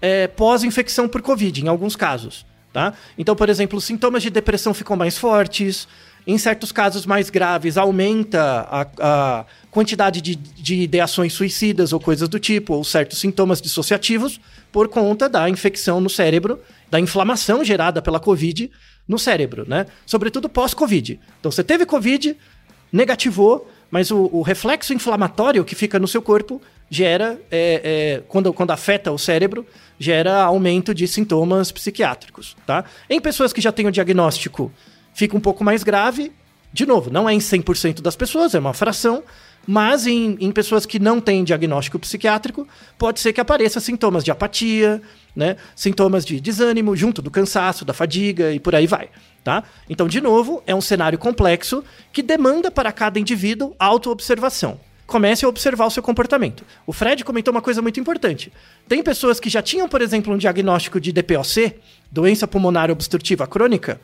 [0.00, 2.46] é, pós-infecção por Covid, em alguns casos.
[2.72, 2.92] Tá?
[3.16, 5.88] Então, por exemplo, sintomas de depressão ficam mais fortes,
[6.26, 12.28] em certos casos mais graves, aumenta a, a quantidade de, de, ideações suicidas ou coisas
[12.28, 14.38] do tipo, ou certos sintomas dissociativos,
[14.70, 18.70] por conta da infecção no cérebro, da inflamação gerada pela Covid
[19.06, 19.86] no cérebro, né?
[20.04, 21.18] Sobretudo pós-Covid.
[21.40, 22.36] Então, você teve Covid,
[22.92, 27.80] negativou, mas o, o, reflexo inflamatório que fica no seu corpo gera, é,
[28.20, 29.66] é, quando, quando afeta o cérebro,
[29.98, 32.84] gera aumento de sintomas psiquiátricos, tá?
[33.08, 34.70] Em pessoas que já têm o diagnóstico,
[35.14, 36.32] fica um pouco mais grave,
[36.70, 39.22] De novo, não é em 100% das pessoas, é uma fração,
[39.70, 44.30] mas em, em, pessoas que não têm diagnóstico psiquiátrico, pode ser que apareça sintomas de
[44.30, 45.02] apatia,
[45.36, 45.56] né?
[45.76, 49.10] Sintomas de desânimo, junto do cansaço, da fadiga e por aí vai.
[49.44, 49.62] Tá?
[49.86, 54.80] Então, de novo, é um cenário complexo que demanda para cada indivíduo autoobservação.
[55.06, 56.64] Comece a observar o seu comportamento.
[56.86, 58.50] O Fred comentou uma coisa muito importante.
[58.88, 61.74] Tem pessoas que já tinham, por exemplo, um diagnóstico de DPOC,
[62.10, 64.00] doença pulmonar obstrutiva crônica,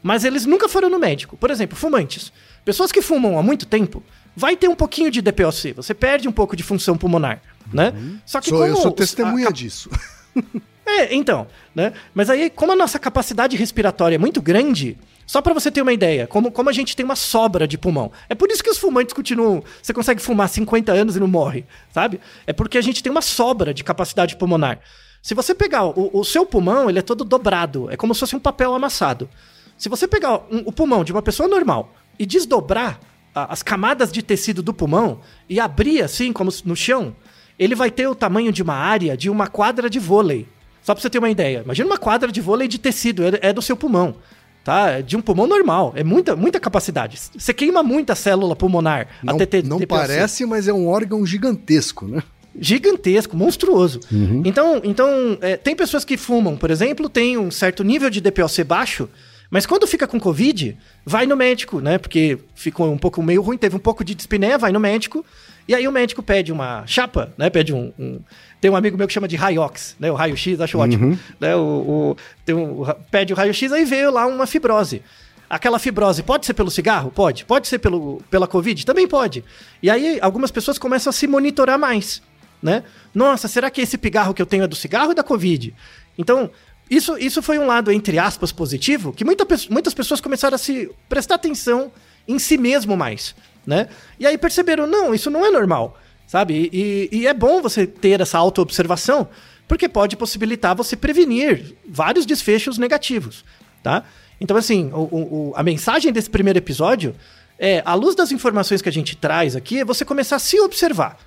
[0.00, 1.36] mas eles nunca foram no médico.
[1.36, 2.32] Por exemplo, fumantes.
[2.64, 4.02] Pessoas que fumam há muito tempo,
[4.36, 5.72] vai ter um pouquinho de DPOC.
[5.72, 7.42] Você perde um pouco de função pulmonar,
[7.72, 7.92] né?
[7.96, 8.18] Uhum.
[8.24, 9.90] Só que sou, como eu sou testemunha a, disso.
[10.88, 11.92] É, então, né?
[12.14, 15.92] Mas aí, como a nossa capacidade respiratória é muito grande, só para você ter uma
[15.92, 18.10] ideia, como, como a gente tem uma sobra de pulmão.
[18.26, 19.62] É por isso que os fumantes continuam.
[19.82, 22.18] Você consegue fumar 50 anos e não morre, sabe?
[22.46, 24.80] É porque a gente tem uma sobra de capacidade pulmonar.
[25.20, 27.90] Se você pegar o, o seu pulmão, ele é todo dobrado.
[27.90, 29.28] É como se fosse um papel amassado.
[29.76, 33.00] Se você pegar um, o pulmão de uma pessoa normal e desdobrar
[33.34, 37.14] a, as camadas de tecido do pulmão e abrir assim, como no chão,
[37.58, 40.46] ele vai ter o tamanho de uma área de uma quadra de vôlei.
[40.82, 41.62] Só pra você ter uma ideia.
[41.64, 44.16] Imagina uma quadra de vôlei de tecido, é, é do seu pulmão.
[44.64, 44.90] Tá?
[44.90, 45.92] É de um pulmão normal.
[45.96, 47.18] É muita, muita capacidade.
[47.36, 49.64] Você queima muita célula pulmonar não, até ter.
[49.64, 52.22] Não parece, mas é um órgão gigantesco, né?
[52.58, 54.00] Gigantesco, monstruoso.
[54.10, 54.42] Uhum.
[54.44, 58.64] Então, então é, tem pessoas que fumam, por exemplo, tem um certo nível de DPOC
[58.64, 59.08] baixo,
[59.50, 61.96] mas quando fica com Covid, vai no médico, né?
[61.96, 65.24] Porque ficou um pouco meio ruim, teve um pouco de dispneia, vai no médico.
[65.66, 67.48] E aí o médico pede uma chapa, né?
[67.48, 68.20] Pede um, um
[68.60, 70.10] tem um amigo meu que chama de raio-x, né?
[70.10, 71.08] O raio-x, acho ótimo.
[71.08, 71.18] Uhum.
[71.40, 71.56] Né?
[71.56, 72.16] O,
[72.48, 75.02] o, um, pede o raio-x, aí veio lá uma fibrose.
[75.48, 77.10] Aquela fibrose pode ser pelo cigarro?
[77.10, 77.46] Pode.
[77.46, 78.84] Pode ser pelo, pela Covid?
[78.84, 79.42] Também pode.
[79.82, 82.20] E aí algumas pessoas começam a se monitorar mais,
[82.62, 82.82] né?
[83.14, 85.74] Nossa, será que esse pigarro que eu tenho é do cigarro ou da Covid?
[86.18, 86.50] Então,
[86.90, 90.90] isso, isso foi um lado, entre aspas, positivo, que muita, muitas pessoas começaram a se
[91.08, 91.92] prestar atenção
[92.26, 93.34] em si mesmo mais,
[93.66, 93.88] né?
[94.18, 95.98] E aí perceberam, não, isso não é normal
[96.28, 96.68] sabe?
[96.70, 99.28] E, e é bom você ter essa auto-observação,
[99.66, 103.44] porque pode possibilitar você prevenir vários desfechos negativos,
[103.82, 104.04] tá?
[104.38, 107.16] Então, assim, o, o, a mensagem desse primeiro episódio
[107.58, 110.60] é, à luz das informações que a gente traz aqui, é você começar a se
[110.60, 111.18] observar.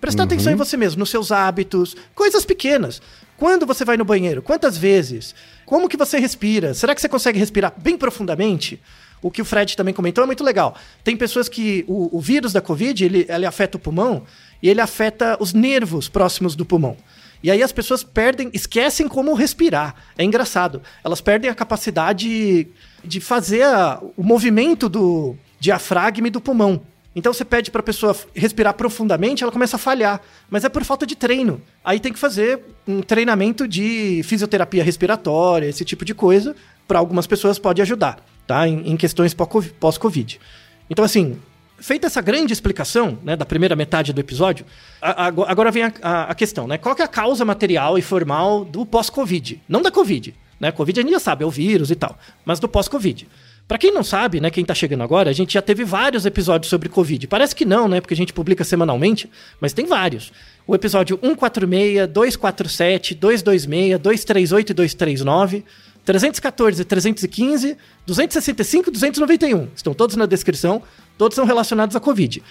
[0.00, 0.26] Prestar uhum.
[0.26, 3.02] atenção em você mesmo, nos seus hábitos, coisas pequenas.
[3.40, 4.42] Quando você vai no banheiro?
[4.42, 5.34] Quantas vezes?
[5.64, 6.74] Como que você respira?
[6.74, 8.78] Será que você consegue respirar bem profundamente?
[9.22, 10.76] O que o Fred também comentou é muito legal.
[11.02, 14.24] Tem pessoas que o, o vírus da Covid, ele, ele afeta o pulmão
[14.62, 16.98] e ele afeta os nervos próximos do pulmão.
[17.42, 19.94] E aí as pessoas perdem, esquecem como respirar.
[20.18, 20.82] É engraçado.
[21.02, 22.68] Elas perdem a capacidade
[23.02, 26.82] de fazer a, o movimento do diafragma e do pulmão.
[27.14, 30.84] Então você pede para a pessoa respirar profundamente, ela começa a falhar, mas é por
[30.84, 31.60] falta de treino.
[31.84, 36.54] Aí tem que fazer um treinamento de fisioterapia respiratória, esse tipo de coisa,
[36.86, 38.66] para algumas pessoas pode ajudar, tá?
[38.66, 40.40] Em, em questões pós-Covid.
[40.88, 41.36] Então assim,
[41.80, 44.64] feita essa grande explicação, né, da primeira metade do episódio,
[45.00, 46.78] a, a, agora vem a, a, questão, né?
[46.78, 49.60] Qual é a causa material e formal do pós-Covid?
[49.68, 50.70] Não da Covid, né?
[50.70, 53.26] Covid a gente já sabe, é o vírus e tal, mas do pós-Covid.
[53.70, 56.68] Para quem não sabe, né, quem tá chegando agora, a gente já teve vários episódios
[56.68, 57.28] sobre Covid.
[57.28, 59.30] Parece que não, né, porque a gente publica semanalmente,
[59.60, 60.32] mas tem vários.
[60.66, 65.64] O episódio 146, 247, 226, 238 e 239,
[66.04, 69.68] 314, 315, 265 e 291.
[69.72, 70.82] Estão todos na descrição.
[71.16, 72.42] Todos são relacionados à Covid.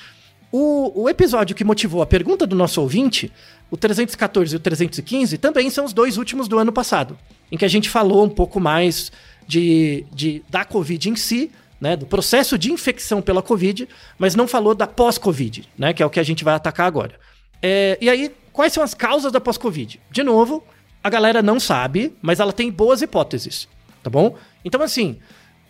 [0.54, 3.30] O, o, episódio que motivou a pergunta do nosso ouvinte,
[3.70, 7.18] o 314 e o 315, também são os dois últimos do ano passado,
[7.52, 9.12] em que a gente falou um pouco mais
[9.50, 11.50] de, de da Covid em si,
[11.82, 16.06] né, do processo de infecção pela Covid, mas não falou da pós-Covid, né, que é
[16.06, 17.20] o que a gente vai atacar agora.
[17.60, 20.00] É, e aí, quais são as causas da pós-Covid?
[20.12, 20.64] De novo,
[21.04, 23.68] a galera não sabe, mas ela tem boas hipóteses,
[24.04, 24.38] tá bom?
[24.64, 25.18] Então, assim,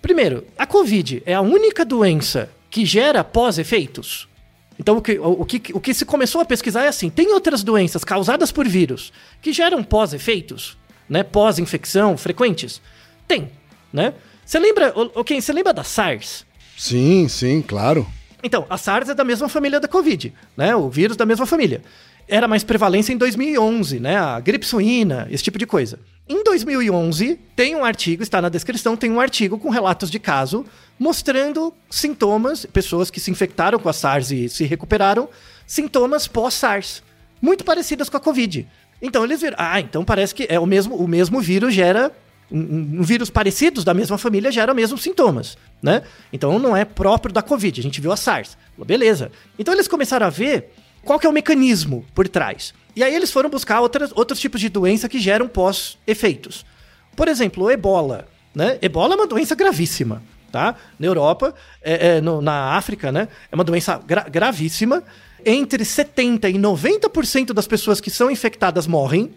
[0.01, 4.27] primeiro, a Covid é a única doença que gera pós-efeitos.
[4.77, 7.63] Então, o que, o, que, o que se começou a pesquisar é assim: tem outras
[7.63, 11.23] doenças causadas por vírus que geram pós-efeitos, né?
[11.23, 12.81] Pós-infecção frequentes?
[13.27, 13.51] Tem,
[13.91, 14.13] né?
[14.45, 16.45] Você lembra, ok, você lembra da SARS?
[16.77, 18.07] Sim, sim, claro.
[18.41, 20.75] Então, a SARS é da mesma família da Covid, né?
[20.75, 21.81] O vírus da mesma família.
[22.27, 24.17] Era mais prevalência em 2011, né?
[24.17, 25.99] A gripe suína, esse tipo de coisa.
[26.27, 30.65] Em 2011, tem um artigo, está na descrição, tem um artigo com relatos de caso
[30.97, 35.29] mostrando sintomas, pessoas que se infectaram com a SARS e se recuperaram,
[35.65, 37.01] sintomas pós-SARS,
[37.41, 38.67] muito parecidas com a Covid.
[39.01, 42.11] Então eles viram, ah, então parece que é o mesmo, o mesmo vírus gera
[42.51, 46.03] um, um vírus parecidos da mesma família gera mesmos sintomas, né?
[46.31, 48.57] Então não é próprio da Covid, a gente viu a SARS.
[48.77, 49.31] Beleza.
[49.57, 50.71] Então eles começaram a ver
[51.03, 52.73] qual que é o mecanismo por trás.
[52.95, 56.65] E aí eles foram buscar outras, outros tipos de doença que geram pós-efeitos.
[57.15, 58.27] Por exemplo, o ebola.
[58.53, 58.77] Né?
[58.81, 60.21] Ebola é uma doença gravíssima.
[60.51, 60.75] tá?
[60.97, 63.27] Na Europa, é, é, no, na África, né?
[63.51, 65.03] É uma doença gra gravíssima.
[65.45, 69.31] Entre 70% e 90% das pessoas que são infectadas morrem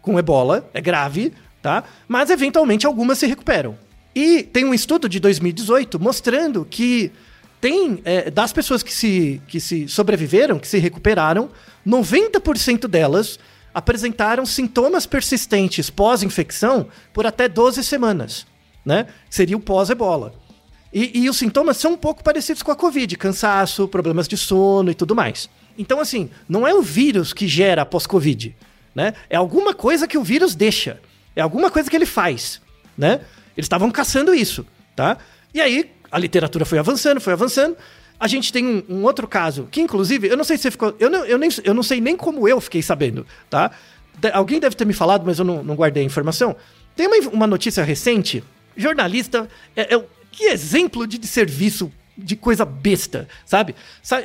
[0.00, 1.84] com ebola, é grave, tá?
[2.06, 3.76] Mas eventualmente algumas se recuperam.
[4.14, 7.12] E tem um estudo de 2018 mostrando que
[7.60, 11.50] tem é, das pessoas que se, que se sobreviveram, que se recuperaram,
[11.86, 13.38] 90% delas
[13.74, 18.46] apresentaram sintomas persistentes pós-infecção por até 12 semanas,
[18.84, 19.06] né?
[19.28, 20.34] Seria o pós-ebola.
[20.92, 24.90] E, e, os sintomas são um pouco parecidos com a Covid: cansaço, problemas de sono
[24.90, 25.50] e tudo mais.
[25.76, 28.56] Então, assim, não é o vírus que gera pós-Covid,
[28.94, 29.14] né?
[29.28, 31.00] É alguma coisa que o vírus deixa.
[31.38, 32.60] É alguma coisa que ele faz,
[32.96, 33.20] né?
[33.56, 35.16] Eles estavam caçando isso, tá?
[35.54, 37.76] E aí, a literatura foi avançando, foi avançando.
[38.18, 40.96] A gente tem um, um, outro caso, que inclusive, eu não sei se você ficou.
[40.98, 43.70] Eu não, eu, nem, eu não sei nem como eu fiquei sabendo, tá?
[44.18, 46.56] De, alguém deve ter me falado, mas eu não, não guardei a informação.
[46.96, 48.42] Tem uma, uma notícia recente,
[48.76, 49.48] jornalista.
[49.76, 53.76] É, é, que exemplo de, de serviço de coisa besta, sabe?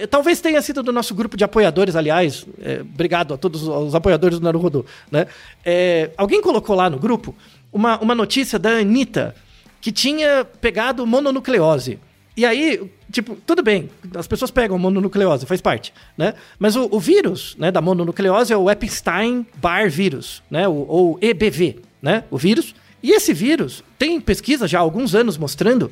[0.09, 4.39] Talvez tenha sido do nosso grupo de apoiadores, aliás, é, obrigado a todos os apoiadores
[4.39, 5.27] do Naruhodo, né?
[5.63, 7.35] É, alguém colocou lá no grupo
[7.71, 9.35] uma, uma notícia da Anitta,
[9.79, 11.99] que tinha pegado mononucleose.
[12.35, 16.33] E aí, tipo, tudo bem, as pessoas pegam mononucleose, faz parte, né?
[16.57, 20.67] Mas o, o vírus, né, da mononucleose é o Epstein-Barr vírus, né?
[20.67, 22.23] O, ou EBV, né?
[22.31, 22.73] O vírus.
[23.03, 25.91] E esse vírus tem pesquisa já há alguns anos mostrando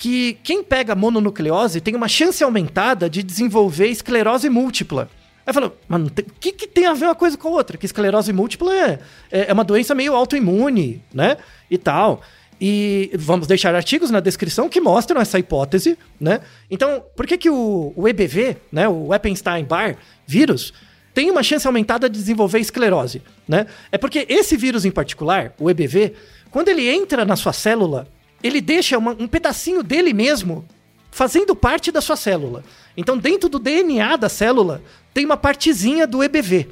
[0.00, 5.10] que quem pega mononucleose tem uma chance aumentada de desenvolver esclerose múltipla.
[5.46, 7.76] Aí falou, mano, o que, que tem a ver uma coisa com a outra?
[7.76, 8.98] Que esclerose múltipla é,
[9.30, 11.36] é, é uma doença meio autoimune, né?
[11.70, 12.22] E tal.
[12.58, 16.40] E vamos deixar artigos na descrição que mostram essa hipótese, né?
[16.70, 20.72] Então, por que, que o, o EBV, né, o Epstein-Barr vírus,
[21.12, 23.66] tem uma chance aumentada de desenvolver esclerose, né?
[23.92, 26.14] É porque esse vírus em particular, o EBV,
[26.50, 28.08] quando ele entra na sua célula,
[28.42, 30.66] ele deixa uma, um pedacinho dele mesmo
[31.10, 32.62] fazendo parte da sua célula.
[32.96, 36.68] Então, dentro do DNA da célula, tem uma partezinha do EBV.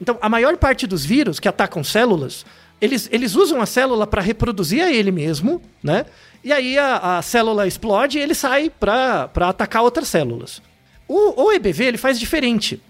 [0.00, 2.44] Então, a maior parte dos vírus que atacam células
[2.80, 6.04] eles, eles usam a célula para reproduzir a ele mesmo, né?
[6.44, 10.60] E aí a, a célula explode e ele sai para atacar outras células.
[11.08, 12.80] O, o EBV ele faz diferente.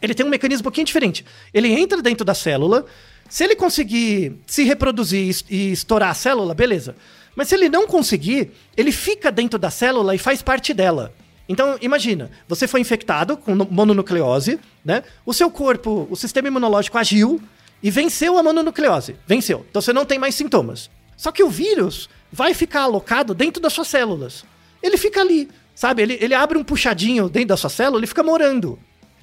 [0.00, 1.24] Ele tem um mecanismo um pouquinho diferente.
[1.52, 2.86] Ele entra dentro da célula.
[3.28, 6.96] Se ele conseguir se reproduzir e estourar a célula, beleza.
[7.34, 11.12] Mas se ele não conseguir, ele fica dentro da célula e faz parte dela.
[11.48, 15.02] Então, imagina, você foi infectado com mononucleose, né?
[15.26, 17.40] O seu corpo, o sistema imunológico agiu,
[17.82, 19.16] e venceu a mononucleose.
[19.26, 19.66] Venceu.
[19.68, 20.90] Então você não tem mais sintomas.
[21.18, 24.42] Só que o vírus vai ficar alocado dentro das suas células.
[24.82, 26.00] Ele fica ali, sabe?
[26.00, 28.78] Ele, ele abre um puxadinho dentro da sua célula, ele fica morando.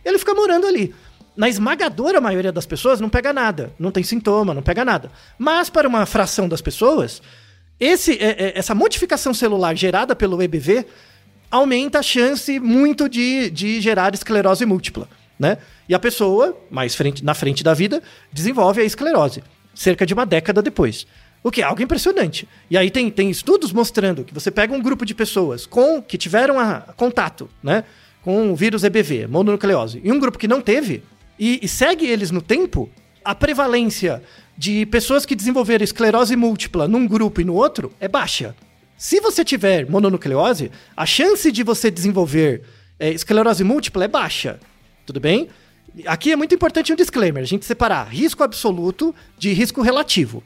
[0.06, 0.94] Ele fica morando ali.
[1.36, 5.12] Na esmagadora maioria das pessoas não pega nada, não tem sintoma, não pega nada.
[5.40, 7.20] Mas para uma fração das pessoas,
[7.82, 10.86] esse, é, é, essa modificação celular gerada pelo EBV
[11.50, 15.10] aumenta a chance muito de, de gerar esclerose múltipla
[15.42, 15.58] né?
[15.90, 20.24] E a pessoa, mais frente, na frente da vida, desenvolve a esclerose, cerca de uma
[20.24, 21.08] década depois.
[21.44, 22.48] O que é algo impressionante.
[22.70, 26.16] E aí tem, tem estudos mostrando que você pega um grupo de pessoas com que
[26.16, 27.84] tiveram a, contato, né?
[28.22, 31.02] Com o vírus EBV, mononucleose, e um grupo que não teve,
[31.40, 32.88] e, e segue eles no tempo,
[33.24, 34.22] a prevalência
[34.58, 38.56] de pessoas que desenvolveram esclerose múltipla num grupo e no outro é baixa.
[38.98, 42.64] Se você tiver mononucleose, a chance de você desenvolver
[43.00, 44.60] é, esclerose múltipla é baixa.
[45.06, 45.50] Tudo bem?
[46.06, 50.44] Aqui é muito importante um disclaimer: a gente separar risco absoluto de risco relativo.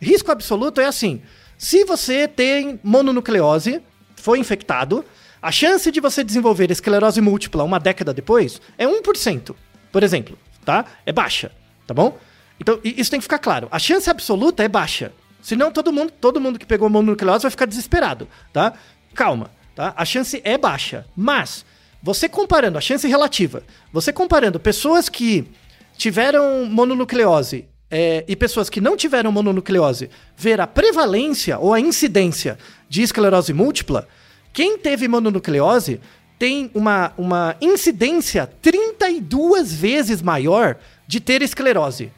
[0.00, 1.20] Risco absoluto é assim:
[1.58, 3.82] se você tem mononucleose,
[4.16, 5.04] foi infectado,
[5.40, 9.54] a chance de você desenvolver esclerose múltipla uma década depois é 1%,
[9.92, 10.84] por exemplo, tá?
[11.06, 11.52] É baixa,
[11.88, 12.18] tá bom?
[12.60, 13.66] Então, isso tem que ficar claro.
[13.70, 15.12] A chance absoluta é baixa.
[15.40, 18.74] Senão todo mundo, todo mundo que pegou mononucleose vai ficar desesperado, tá?
[19.14, 19.94] Calma, tá?
[19.96, 21.64] A chance é baixa, mas
[22.02, 25.48] você comparando a chance relativa, você comparando pessoas que
[25.96, 32.58] tiveram mononucleose é, e pessoas que não tiveram mononucleose, ver a prevalência ou a incidência
[32.88, 34.06] de esclerose múltipla,
[34.52, 36.00] quem teve mononucleose
[36.38, 40.76] tem uma, uma incidência 32 vezes maior
[41.08, 42.12] de ter esclerose.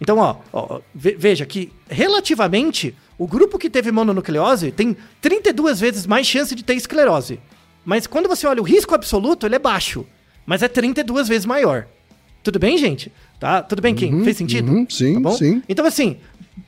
[0.00, 6.26] Então, ó, ó, veja que relativamente o grupo que teve mononucleose tem 32 vezes mais
[6.26, 7.40] chance de ter esclerose.
[7.84, 10.06] Mas quando você olha o risco absoluto, ele é baixo.
[10.44, 11.86] Mas é 32 vezes maior.
[12.42, 13.10] Tudo bem, gente?
[13.40, 13.62] Tá?
[13.62, 14.12] Tudo bem, Kim?
[14.12, 14.70] Uhum, Fez sentido?
[14.70, 15.62] Uhum, sim, tá sim.
[15.66, 16.18] Então, assim,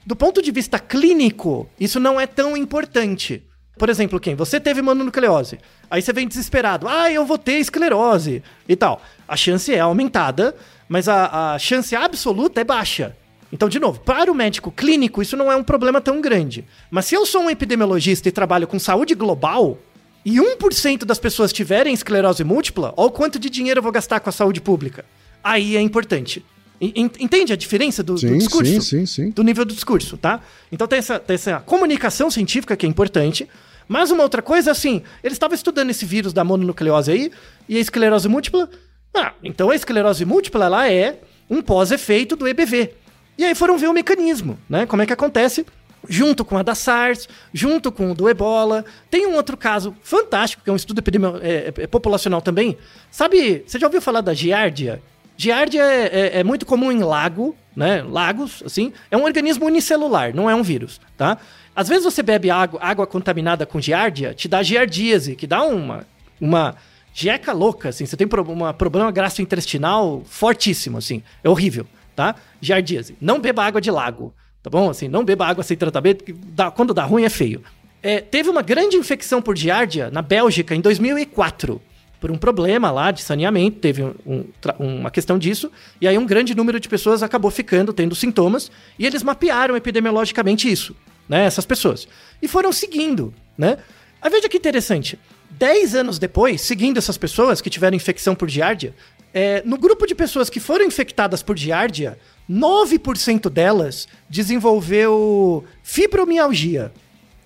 [0.06, 3.42] do ponto de vista clínico, isso não é tão importante.
[3.78, 4.34] Por exemplo, quem?
[4.34, 5.58] Você teve mononucleose.
[5.90, 6.88] Aí você vem desesperado.
[6.88, 9.02] Ah, eu vou ter esclerose e tal.
[9.28, 10.54] A chance é aumentada,
[10.88, 13.14] mas a, a chance absoluta é baixa.
[13.52, 16.64] Então, de novo, para o médico clínico, isso não é um problema tão grande.
[16.90, 19.78] Mas se eu sou um epidemiologista e trabalho com saúde global,
[20.24, 24.18] e 1% das pessoas tiverem esclerose múltipla, olha o quanto de dinheiro eu vou gastar
[24.18, 25.04] com a saúde pública.
[25.42, 26.44] Aí é importante.
[26.80, 28.72] Entende a diferença do, sim, do discurso?
[28.72, 29.30] Sim, sim, sim.
[29.30, 30.42] Do nível do discurso, tá?
[30.70, 33.48] Então tem essa, tem essa comunicação científica que é importante.
[33.88, 37.32] Mas uma outra coisa, assim, eles estavam estudando esse vírus da mononucleose aí,
[37.68, 38.68] e a esclerose múltipla.
[39.14, 42.92] Ah, então a esclerose múltipla, ela é um pós-efeito do EBV.
[43.38, 44.86] E aí foram ver o mecanismo, né?
[44.86, 45.64] Como é que acontece
[46.08, 48.84] junto com a da SARS, junto com o do Ebola.
[49.10, 51.02] Tem um outro caso fantástico, que é um estudo
[51.42, 52.76] é, é, populacional também.
[53.10, 55.02] Sabe, você já ouviu falar da giardia?
[55.36, 58.02] Giardia é, é, é, muito comum em lago, né?
[58.02, 58.92] Lagos, assim.
[59.10, 61.38] É um organismo unicelular, não é um vírus, tá?
[61.76, 66.06] Às vezes você bebe água, água contaminada com giardia, te dá giardíase, que dá uma,
[66.40, 66.74] uma
[67.12, 68.06] jeca louca, assim.
[68.06, 68.30] Você tem um
[68.72, 71.22] problema gastrointestinal fortíssimo, assim.
[71.44, 72.34] É horrível, tá?
[72.60, 73.14] Giardíase.
[73.20, 74.34] Não beba água de lago
[74.66, 74.90] tá bom?
[74.90, 77.62] Assim, não beba água sem tratamento, que dá, quando dá ruim é feio.
[78.02, 81.80] É, teve uma grande infecção por giardia na Bélgica em 2004
[82.20, 84.44] por um problema lá de saneamento, teve um,
[84.78, 85.70] uma questão disso,
[86.00, 90.70] e aí um grande número de pessoas acabou ficando, tendo sintomas, e eles mapearam epidemiologicamente
[90.70, 90.96] isso,
[91.28, 92.06] né, essas pessoas.
[92.40, 93.78] E foram seguindo, né?
[94.20, 95.18] Aí veja que interessante,
[95.50, 98.94] dez anos depois, seguindo essas pessoas que tiveram infecção por giardia,
[99.32, 102.18] é, no grupo de pessoas que foram infectadas por giardia,
[102.50, 106.92] 9% delas desenvolveu fibromialgia.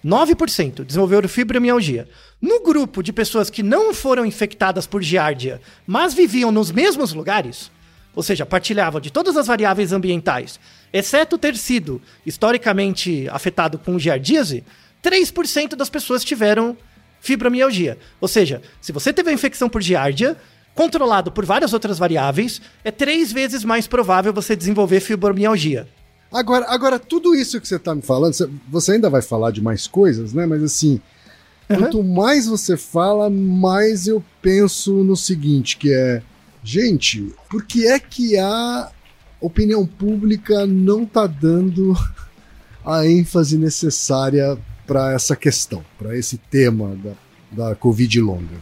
[0.05, 2.09] 9% desenvolveram fibromialgia.
[2.41, 7.71] No grupo de pessoas que não foram infectadas por giardia, mas viviam nos mesmos lugares,
[8.15, 10.59] ou seja, partilhavam de todas as variáveis ambientais,
[10.93, 14.65] exceto ter sido historicamente afetado com giardíase,
[15.03, 16.77] 3% das pessoas tiveram
[17.21, 17.99] fibromialgia.
[18.21, 20.37] Ou seja, se você teve a infecção por giardia,
[20.75, 25.87] controlado por várias outras variáveis, é três vezes mais provável você desenvolver fibromialgia.
[26.33, 28.35] Agora, agora tudo isso que você está me falando,
[28.69, 30.47] você ainda vai falar de mais coisas, né?
[30.47, 31.01] Mas assim,
[31.69, 31.77] uhum.
[31.77, 36.23] quanto mais você fala, mais eu penso no seguinte, que é,
[36.63, 38.91] gente, por que é que a
[39.41, 41.95] opinião pública não está dando
[42.85, 46.97] a ênfase necessária para essa questão, para esse tema
[47.51, 48.57] da, da Covid longa?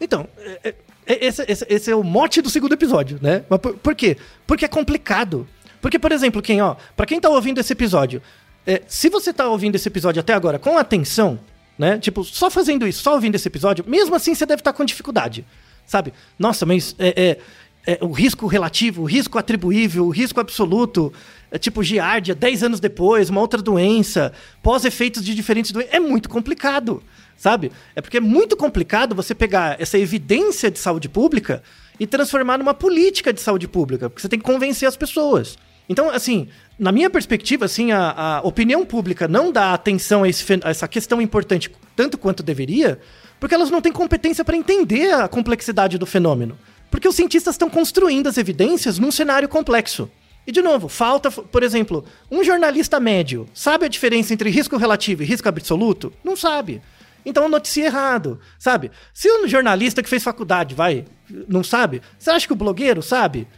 [0.00, 0.74] Então, é, é
[1.06, 3.44] é, esse, esse, esse, é o mote do segundo episódio, né?
[3.48, 4.16] Mas por, por, quê?
[4.46, 5.46] Porque é complicado.
[5.80, 8.22] Porque, por exemplo, quem, ó, para quem tá ouvindo esse episódio,
[8.64, 11.40] é, se você tá ouvindo esse episódio até agora com atenção,
[11.76, 11.98] né?
[11.98, 14.84] Tipo, só fazendo isso, só ouvindo esse episódio, mesmo assim você deve estar tá com
[14.84, 15.44] dificuldade,
[15.86, 16.12] sabe?
[16.38, 17.38] Nossa, mas é,
[17.86, 21.12] é, é, o risco relativo, o risco atribuível, o risco absoluto,
[21.50, 26.28] é tipo giardia, 10 anos depois, uma outra doença, pós-efeitos de diferentes doenças, é muito
[26.28, 27.02] complicado
[27.42, 27.72] sabe?
[27.96, 31.60] É porque é muito complicado você pegar essa evidência de saúde pública
[31.98, 35.58] e transformar numa política de saúde pública, porque você tem que convencer as pessoas.
[35.88, 36.46] Então, assim,
[36.78, 40.86] na minha perspectiva, assim, a, a opinião pública não dá atenção a, esse, a, essa
[40.86, 43.00] questão importante tanto quanto deveria,
[43.42, 46.56] porque elas não têm competência para entender a complexidade do fenômeno.
[46.88, 50.08] Porque os cientistas estão construindo as evidências num cenário complexo.
[50.46, 55.24] E, de novo, falta, por exemplo, um jornalista médio sabe a diferença entre risco relativo
[55.24, 56.12] e risco absoluto?
[56.22, 56.80] Não sabe.
[57.26, 58.92] Então noticia errado, sabe?
[59.12, 61.04] Se o jornalista que fez faculdade vai,
[61.48, 63.48] não sabe, você acha que o blogueiro sabe?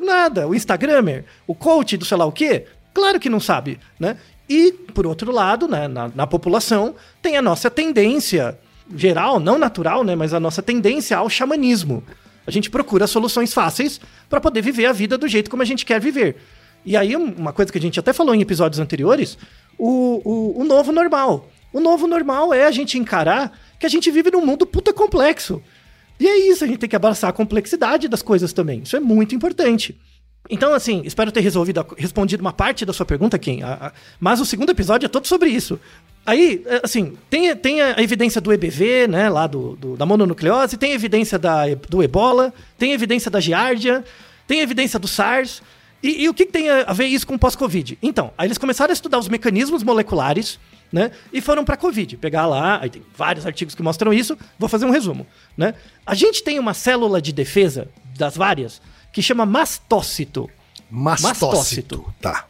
[0.00, 0.48] Nada.
[0.48, 2.64] O Instagramer, o coach do sei lá o quê?
[2.94, 4.16] Claro que não sabe, né?
[4.48, 8.58] E, por outro lado, né, na, na população, tem a nossa tendência
[8.94, 12.02] geral, não natural, né, mas a nossa tendência ao xamanismo.
[12.46, 15.84] A gente procura soluções fáceis para poder viver a vida do jeito como a gente
[15.84, 16.36] quer viver.
[16.84, 19.38] E aí, uma coisa que a gente até falou em episódios anteriores,
[19.78, 21.48] o, o, o novo normal.
[21.72, 25.62] O novo normal é a gente encarar que a gente vive num mundo puta complexo.
[26.20, 28.82] E é isso, a gente tem que abraçar a complexidade das coisas também.
[28.82, 29.98] Isso é muito importante.
[30.48, 33.60] Então, assim, espero ter resolvido, respondido uma parte da sua pergunta, Kim.
[34.20, 35.80] mas o segundo episódio é todo sobre isso.
[36.26, 40.76] Aí, é, assim, tem, tem a evidência do EBV, né, lá do, do da mononucleose,
[40.76, 44.04] tem evidência da, do ebola, tem evidência da giardia,
[44.46, 45.62] tem evidência do SARS.
[46.02, 47.98] E, e o que, que tem a ver isso com pós-Covid?
[48.02, 50.58] Então, aí eles começaram a estudar os mecanismos moleculares
[50.94, 51.10] né?
[51.32, 52.16] E foram para Covid.
[52.18, 55.74] Pegar lá, aí tem vários artigos que mostram isso, vou fazer um resumo, né?
[56.06, 58.80] A gente tem uma célula de defesa, das várias,
[59.12, 60.48] que chama mastócito.
[60.88, 62.14] Mastócito, mastócito.
[62.20, 62.46] tá.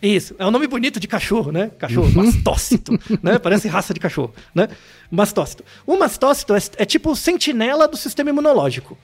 [0.00, 1.70] Isso, é um nome bonito de cachorro, né?
[1.78, 2.26] Cachorro, uhum.
[2.26, 2.92] mastócito,
[3.22, 3.38] né?
[3.42, 4.68] Parece raça de cachorro, né?
[5.10, 5.64] Mastócito.
[5.86, 8.96] O mastócito é, é tipo sentinela do sistema imunológico,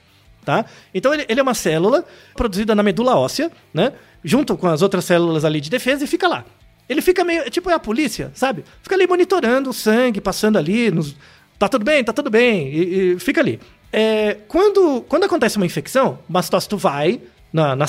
[0.45, 0.65] tá?
[0.93, 3.93] Então ele, ele, é uma célula produzida na medula óssea, né?
[4.23, 6.45] Junto com as outras células ali de defesa e fica lá.
[6.87, 7.49] Ele fica meio.
[7.49, 8.63] Tipo, é a polícia, sabe?
[8.81, 10.91] Fica ali monitorando o sangue, passando ali.
[10.91, 11.15] Nos,
[11.57, 12.67] tá tudo bem, tá tudo bem.
[12.67, 13.59] E, e fica ali.
[13.91, 17.21] É, quando, quando acontece uma infecção, o mastócito vai
[17.53, 17.85] na, na,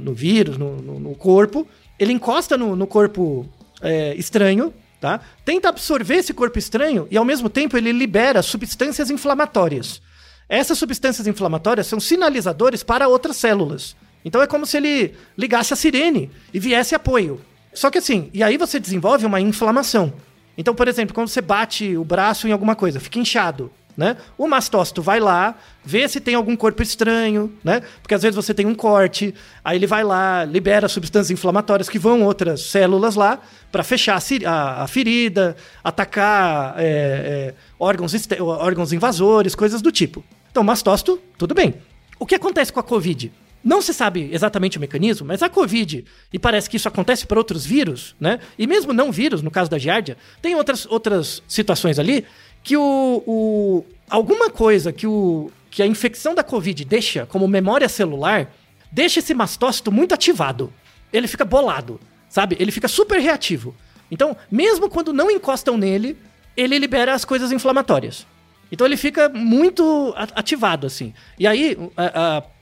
[0.00, 1.66] no vírus, no, no, no, corpo,
[1.98, 3.48] ele encosta no, no corpo
[3.82, 5.20] é, estranho, tá?
[5.44, 10.00] Tenta absorver esse corpo estranho e ao mesmo tempo ele libera substâncias inflamatórias.
[10.48, 13.94] Essas substâncias inflamatórias são sinalizadores para outras células.
[14.24, 17.40] Então é como se ele ligasse a sirene e viesse apoio.
[17.72, 20.12] Só que assim, e aí você desenvolve uma inflamação.
[20.56, 23.70] Então, por exemplo, quando você bate o braço em alguma coisa, fica inchado.
[23.98, 24.16] Né?
[24.38, 27.82] O mastócito vai lá, vê se tem algum corpo estranho, né?
[28.00, 29.34] Porque às vezes você tem um corte,
[29.64, 33.40] aí ele vai lá, libera substâncias inflamatórias que vão outras células lá
[33.72, 40.24] para fechar a, ferida, atacar é, é, órgãos, órgãos invasores, coisas do tipo.
[40.48, 41.74] Então, mastócito, tudo bem.
[42.20, 43.32] O que acontece com a Covid?
[43.64, 47.38] Não se sabe exatamente o mecanismo, mas a Covid, e parece que isso acontece para
[47.38, 48.38] outros vírus, né?
[48.56, 52.24] E mesmo não vírus, no caso da Giardia, tem outras, outras situações ali
[52.62, 57.88] que o, o alguma coisa que, o, que a infecção da Covid deixa como memória
[57.88, 58.52] celular
[58.90, 60.72] deixa esse mastócito muito ativado.
[61.12, 62.56] Ele fica bolado, sabe?
[62.58, 63.74] Ele fica super reativo.
[64.10, 66.16] Então, mesmo quando não encostam nele,
[66.56, 68.26] ele libera as coisas inflamatórias.
[68.70, 71.14] Então ele fica muito ativado, assim.
[71.38, 71.76] E aí,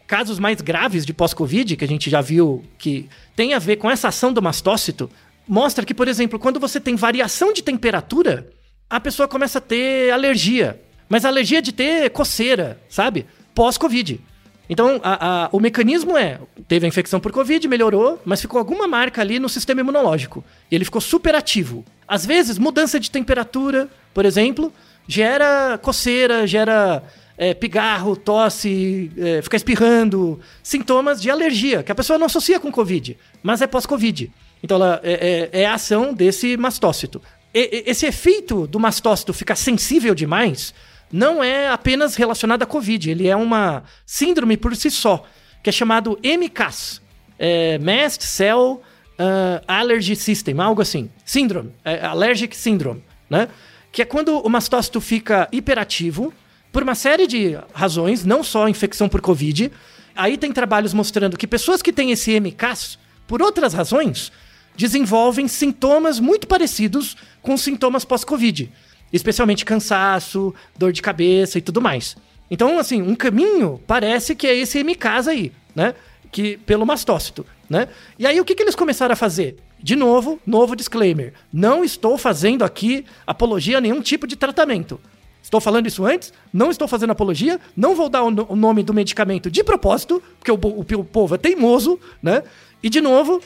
[0.07, 3.91] casos mais graves de pós-Covid, que a gente já viu que tem a ver com
[3.91, 5.11] essa ação do mastócito,
[5.49, 8.49] mostra que, por exemplo, quando você tem variação de temperatura,
[8.89, 10.81] a pessoa começa a ter alergia.
[11.09, 13.27] Mas alergia de ter coceira, sabe?
[13.55, 14.21] Pós-Covid.
[14.69, 18.89] Então, a, a, o mecanismo é: teve a infecção por Covid, melhorou, mas ficou alguma
[18.89, 20.45] marca ali no sistema imunológico.
[20.71, 21.85] E ele ficou super ativo.
[22.09, 24.73] Às vezes, mudança de temperatura, por exemplo,
[25.07, 27.03] gera coceira, gera
[27.39, 32.73] é, pigarro, tosse, é, ficar espirrando, sintomas de alergia, que a pessoa não associa com
[32.73, 34.33] Covid, mas é pós-Covid.
[34.63, 37.21] Então ela é, é, é, a ação desse mastócito.
[37.59, 40.75] Esse efeito do mastócito ficar sensível demais
[41.11, 45.25] não é apenas relacionado à Covid, ele é uma síndrome por si só,
[45.63, 47.01] que é chamado MCAS,
[47.39, 48.83] é, Mast Cell
[49.19, 51.11] uh, Allergy System, algo assim.
[51.25, 53.49] Síndrome, é, Allergic Syndrome, né?
[53.91, 56.35] Que é quando o mastócito fica hiperativo,
[56.71, 59.73] por uma série de razões, não só infecção por Covid.
[60.15, 64.31] Aí tem trabalhos mostrando que pessoas que têm esse MCAS, por outras razões,
[64.77, 68.71] desenvolvem sintomas muito parecidos com sintomas pós-Covid,
[69.13, 72.17] especialmente cansaço, dor de cabeça e tudo mais.
[72.51, 75.95] Então, assim, um caminho parece que é esse MCAS aí, né?
[76.31, 77.89] Que, pelo mastócito, né?
[78.19, 79.57] E aí o que, que eles começaram a fazer?
[79.83, 81.33] De novo, novo disclaimer.
[81.53, 85.01] Não estou fazendo aqui apologia a nenhum tipo de tratamento.
[85.43, 88.93] Estou falando isso antes, não estou fazendo apologia, não vou dar o, o nome do
[88.93, 92.43] medicamento de propósito, porque o, o, o, povo é teimoso, né?
[92.83, 93.41] E de novo,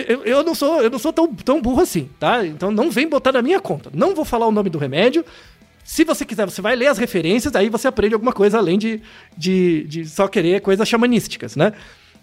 [0.00, 2.46] eu, eu não sou, eu não sou tão, tão burro assim, tá?
[2.46, 3.90] Então não vem botar na minha conta.
[3.94, 5.24] Não vou falar o nome do remédio.
[5.84, 9.00] Se você quiser, você vai ler as referências, aí você aprende alguma coisa além de,
[9.36, 11.72] de, de só querer coisas xamanísticas, né?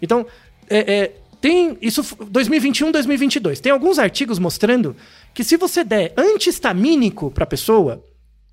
[0.02, 0.26] Então,
[0.70, 3.60] é, é, tem isso 2021, 2022.
[3.62, 4.96] Tem alguns artigos mostrando
[5.34, 8.04] que se você der antihistamínico para pessoa,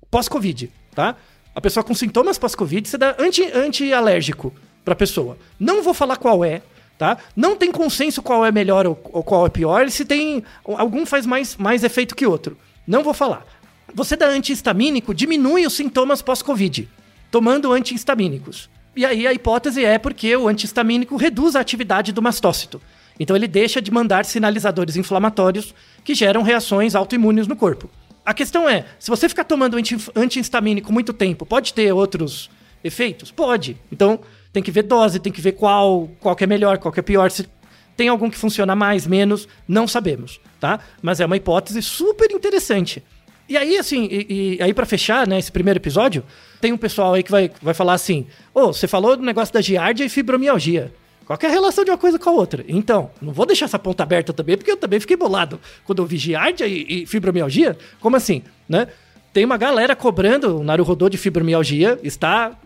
[0.09, 1.17] pós-Covid, tá?
[1.53, 4.53] A pessoa com sintomas pós-Covid, você dá anti, anti-alérgico
[4.83, 5.37] pra pessoa.
[5.59, 6.61] Não vou falar qual é,
[7.01, 7.17] tá?
[7.35, 10.43] Não tem consenso qual é melhor ou, qual é pior, se tem.
[10.63, 12.55] Algum faz mais, mais efeito que outro.
[12.85, 13.43] Não vou falar.
[13.91, 16.87] Você dá antihistamínico, diminui os sintomas pós-Covid,
[17.31, 18.69] tomando antihistamínicos.
[18.95, 22.79] E aí a hipótese é porque o antihistamínico reduz a atividade do mastócito.
[23.19, 25.73] Então ele deixa de mandar sinalizadores inflamatórios
[26.03, 27.89] que geram reações autoimunes no corpo.
[28.23, 29.75] A questão é, se você ficar tomando
[30.15, 32.47] antihistamínico muito tempo, pode ter outros
[32.83, 33.31] efeitos?
[33.31, 33.75] Pode.
[33.91, 34.19] Então,
[34.53, 37.03] tem que ver dose, tem que ver qual, qual que é melhor, qual que é
[37.03, 37.31] pior.
[37.31, 37.47] Se
[37.95, 40.79] tem algum que funciona mais, menos, não sabemos, tá?
[41.01, 43.03] Mas é uma hipótese super interessante.
[43.47, 46.23] E aí, assim, e, e aí para fechar, né, esse primeiro episódio,
[46.59, 49.53] tem um pessoal aí que vai, vai falar assim, ô, oh, você falou do negócio
[49.53, 50.91] da giardia e fibromialgia.
[51.25, 52.63] Qual é a relação de uma coisa com a outra?
[52.67, 56.05] Então, não vou deixar essa ponta aberta também, porque eu também fiquei bolado quando eu
[56.05, 57.77] vi giardia e, e fibromialgia.
[57.99, 58.87] Como assim, né?
[59.33, 62.57] Tem uma galera cobrando o Naruhodô de fibromialgia, está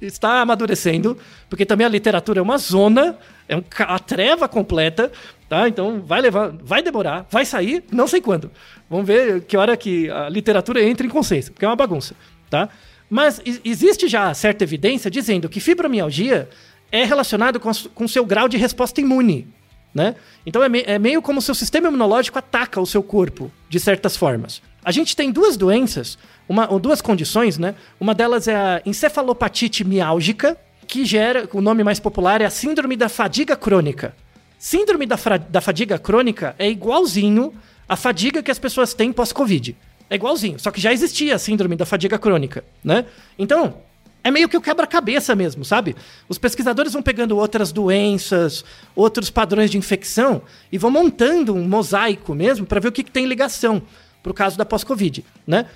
[0.00, 1.16] está amadurecendo,
[1.48, 3.16] porque também a literatura é uma zona,
[3.48, 5.10] é um, a treva completa,
[5.48, 5.68] tá?
[5.68, 8.50] Então vai levar, vai demorar, vai sair, não sei quando.
[8.88, 12.14] Vamos ver que hora que a literatura entra em consciência, porque é uma bagunça,
[12.50, 12.68] tá?
[13.10, 16.48] Mas existe já certa evidência dizendo que fibromialgia
[16.92, 19.46] é relacionado com o seu grau de resposta imune.
[19.94, 20.14] Né?
[20.44, 23.80] Então é, me, é meio como o seu sistema imunológico ataca o seu corpo, de
[23.80, 24.62] certas formas.
[24.84, 26.18] A gente tem duas doenças,
[26.48, 27.74] uma, ou duas condições, né?
[28.00, 30.56] Uma delas é a encefalopatite miálgica,
[30.86, 34.14] que gera, o nome mais popular é a síndrome da fadiga crônica.
[34.58, 35.16] Síndrome da,
[35.48, 37.52] da fadiga crônica é igualzinho
[37.88, 39.76] à fadiga que as pessoas têm pós-Covid.
[40.10, 43.04] É igualzinho, só que já existia a síndrome da fadiga crônica, né?
[43.38, 43.82] Então,
[44.24, 45.94] é meio que o quebra-cabeça mesmo, sabe?
[46.28, 48.64] Os pesquisadores vão pegando outras doenças,
[48.96, 53.10] outros padrões de infecção e vão montando um mosaico mesmo para ver o que, que
[53.10, 53.82] tem ligação
[54.28, 55.66] para o caso da pós-Covid, né?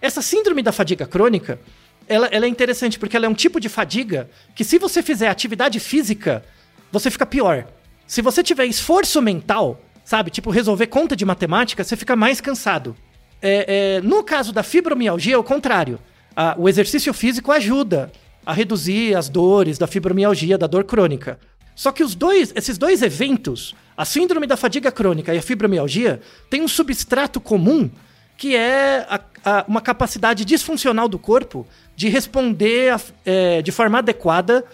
[0.00, 1.58] Essa síndrome da fadiga crônica,
[2.06, 5.28] ela, ela é interessante porque ela é um tipo de fadiga que se você fizer
[5.28, 6.44] atividade física,
[6.90, 7.66] você fica pior.
[8.06, 12.94] Se você tiver esforço mental, sabe, tipo resolver conta de matemática, você fica mais cansado.
[13.40, 15.98] É, é, no caso da fibromialgia, é o contrário
[16.36, 18.12] a, o exercício físico ajuda
[18.44, 21.38] a reduzir as dores da fibromialgia, da dor crônica.
[21.74, 26.20] Só que os dois, esses dois eventos, a síndrome da fadiga crônica e a fibromialgia,
[26.48, 27.90] têm um substrato comum
[28.36, 33.98] que é a, a, uma capacidade disfuncional do corpo de responder a, é, de forma
[33.98, 34.64] adequada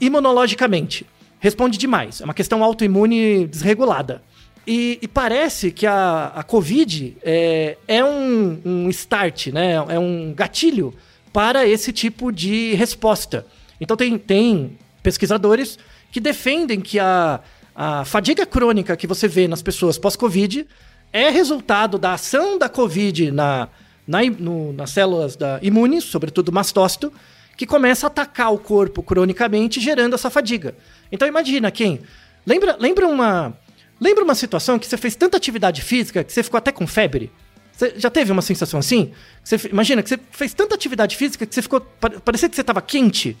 [0.00, 1.06] imunologicamente.
[1.40, 2.20] Responde demais.
[2.20, 4.22] É uma questão autoimune desregulada.
[4.66, 9.72] E, e, parece que a, a Covid é, é um, um start, né?
[9.88, 10.94] é um gatilho
[11.32, 13.44] para esse tipo de resposta.
[13.80, 15.78] Então, tem, tem pesquisadores
[16.12, 17.40] que defendem que a,
[17.74, 20.66] a fadiga crônica que você vê nas pessoas pós-Covid
[21.12, 23.68] é resultado da ação da Covid na,
[24.06, 27.12] na, no, nas células da imunes, sobretudo mastócito,
[27.56, 30.74] que começa a atacar o corpo cronicamente, gerando essa fadiga.
[31.10, 32.00] Então imagina quem.
[32.46, 33.54] Lembra, lembra uma,
[34.02, 37.30] Lembra uma situação que você fez tanta atividade física que você ficou até com febre?
[37.70, 39.12] Você já teve uma sensação assim?
[39.44, 41.80] Você, imagina que você fez tanta atividade física que você ficou.
[41.80, 43.36] Parecia que você estava quente,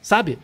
[0.00, 0.38] sabe?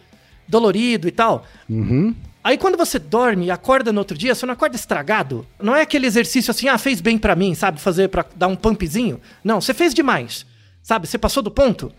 [0.49, 1.47] Dolorido e tal.
[1.68, 2.16] Uhum.
[2.43, 5.47] Aí quando você dorme e acorda no outro dia, você não acorda estragado?
[5.61, 7.80] Não é aquele exercício assim, ah, fez bem para mim, sabe?
[7.80, 9.20] Fazer para dar um pumpzinho.
[9.45, 10.47] Não, você fez demais,
[10.82, 11.07] sabe?
[11.07, 11.93] Você passou do ponto.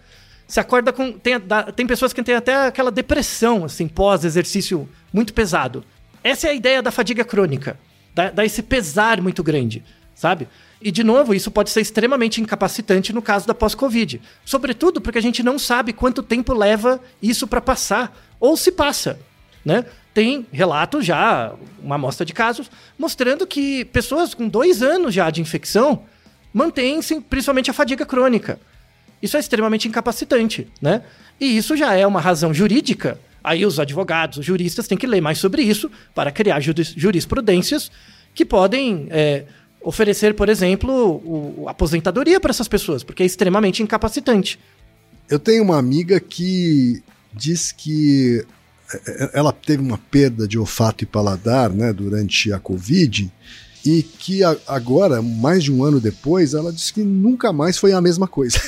[0.48, 1.14] Você acorda com.
[1.14, 1.36] Tem,
[1.76, 5.84] tem pessoas que têm até aquela depressão, assim, pós-exercício muito pesado.
[6.24, 7.80] Essa é a ideia da fadiga crônica.
[8.14, 9.84] Dá, dá esse pesar muito grande,
[10.14, 10.48] sabe?
[10.82, 14.20] E, de novo, isso pode ser extremamente incapacitante no caso da pós-Covid.
[14.44, 19.20] Sobretudo porque a gente não sabe quanto tempo leva isso para passar, ou se passa,
[19.64, 19.86] né?
[20.14, 25.42] Tem relatos já, uma amostra de casos, mostrando que pessoas com dois anos já de
[25.42, 26.04] infecção
[26.54, 27.00] mantêm
[27.30, 28.60] principalmente a fadiga crônica.
[29.22, 31.04] Isso é extremamente incapacitante, né?
[31.40, 35.22] E isso já é uma razão jurídica Aí os advogados, os juristas têm que ler
[35.22, 37.92] mais sobre isso para criar jurisprudências
[38.36, 39.46] que podem é,
[39.82, 40.92] oferecer, por exemplo,
[41.26, 44.60] o, aposentadoria para essas pessoas, porque é extremamente incapacitante.
[45.28, 47.02] Eu tenho uma amiga que
[47.34, 48.46] diz que
[49.34, 53.32] ela teve uma perda de olfato e paladar né, durante a Covid
[53.86, 58.02] e que agora, mais de um ano depois, ela disse que nunca mais foi a
[58.02, 58.60] mesma coisa.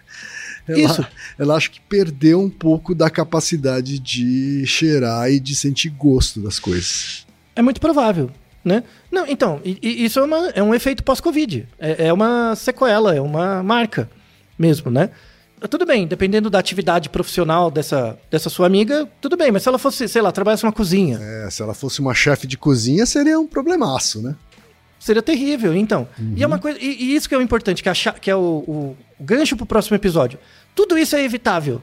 [0.68, 1.06] ela, Isso.
[1.38, 6.58] ela acho que perdeu um pouco da capacidade de cheirar e de sentir gosto das
[6.58, 7.26] coisas.
[7.56, 8.30] É muito provável.
[8.62, 8.84] Né?
[9.10, 11.66] Não, então, isso é, uma, é, um efeito pós-Covid.
[11.78, 14.10] É, é, uma sequela, é uma marca
[14.58, 15.08] mesmo, né?
[15.68, 19.78] Tudo bem, dependendo da atividade profissional dessa, dessa sua amiga, tudo bem, mas se ela
[19.78, 21.18] fosse, sei lá, trabalhasse numa cozinha.
[21.20, 24.34] É, se ela fosse uma chefe de cozinha, seria um problemaço, né?
[24.98, 26.06] Seria terrível, então.
[26.18, 26.34] Uhum.
[26.36, 26.78] E é uma coisa.
[26.78, 29.24] E, e, isso que é o importante, que é, a, que é o, o, o
[29.24, 30.38] gancho pro próximo episódio.
[30.74, 31.80] Tudo isso é evitável.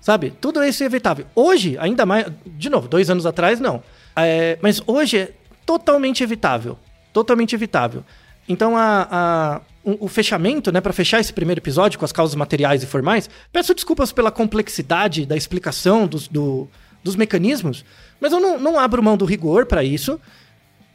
[0.00, 0.32] Sabe?
[0.40, 1.26] Tudo isso é evitável.
[1.34, 2.26] Hoje, ainda mais.
[2.46, 3.82] De novo, dois anos atrás, não.
[4.14, 5.32] É, mas hoje é
[5.66, 6.78] totalmente evitável.
[7.12, 8.04] Totalmente evitável.
[8.48, 9.60] Então, a, a
[10.00, 13.72] o, fechamento, né, para fechar esse primeiro episódio com as causas materiais e formais, peço
[13.74, 16.68] desculpas pela complexidade da explicação dos, do,
[17.04, 17.84] dos mecanismos,
[18.20, 20.20] mas eu não, não abro mão do rigor para isso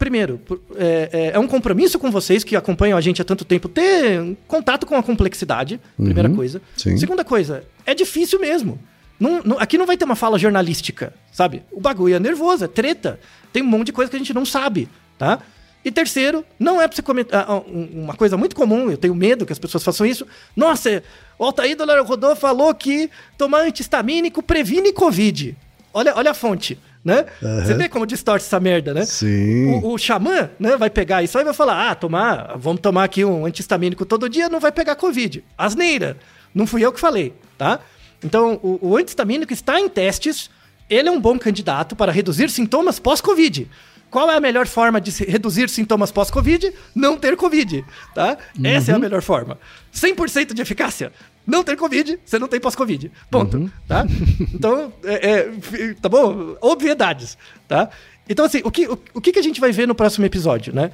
[0.02, 0.42] primeiro,
[0.78, 4.36] é, é, é, um compromisso com vocês que acompanham a gente há tanto tempo ter
[4.48, 6.60] contato com a complexidade, primeira uhum, coisa.
[6.76, 6.98] Sim.
[6.98, 8.80] Segunda coisa, é difícil mesmo.
[9.20, 11.62] Não, não, aqui não vai ter uma fala jornalística, sabe?
[11.72, 13.20] O bagulho é nervoso, é treta.
[13.54, 14.90] Tem um monte de coisa que a gente não sabe,
[15.20, 15.40] tá?
[15.84, 17.46] E terceiro, não é pra você comentar.
[17.48, 20.28] Ah, uma coisa muito comum, eu tenho medo que as pessoas façam isso.
[20.56, 21.04] Nossa,
[21.40, 25.58] o Altair Dolor Rodô falou que tomar antihistamínico previne Covid.
[25.94, 27.26] Olha, olha a fonte né?
[27.42, 27.62] Uhum.
[27.62, 29.06] Você vê como distorce essa merda, né?
[29.06, 29.80] Sim.
[29.82, 33.04] O, o xamã, né, vai pegar isso aí e vai falar: ah, tomar, vamos tomar
[33.06, 35.44] aqui um antihistamínico todo dia, não vai pegar Covid.
[35.58, 36.18] Asneira.
[36.54, 37.80] Não fui eu que falei, tá?
[38.24, 40.50] Então, o, o antihistamínico está em testes,
[40.90, 43.70] ele é um bom candidato para reduzir sintomas pós-Covid.
[44.12, 46.74] Qual é a melhor forma de reduzir sintomas pós-Covid?
[46.94, 48.38] Não ter Covid, tá?
[48.60, 48.66] Uhum.
[48.66, 49.02] Essa é a uhum.
[49.02, 49.58] melhor forma.
[49.96, 51.14] 100% de eficácia?
[51.48, 53.10] Não ter Covid, você não tem pós-Covid.
[53.32, 53.70] Ponto, uhum.
[53.88, 54.06] tá?
[54.54, 56.58] Então, é, é, tá bom?
[56.60, 57.38] Obviedades,
[57.70, 57.90] tá?
[58.30, 60.92] Então, assim, o que, o, o que a gente vai ver no próximo episódio, né?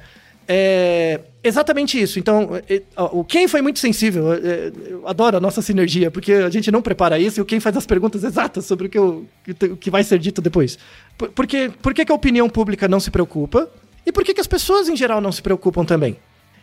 [0.50, 2.18] É exatamente isso.
[2.18, 4.32] Então, é, o Ken foi muito sensível.
[4.32, 7.60] É, eu adoro a nossa sinergia, porque a gente não prepara isso e o Ken
[7.60, 9.26] faz as perguntas exatas sobre o que, eu,
[9.70, 10.78] o que vai ser dito depois.
[11.18, 13.68] Por, porque, por que, que a opinião pública não se preocupa?
[14.06, 16.16] E por que, que as pessoas em geral não se preocupam também?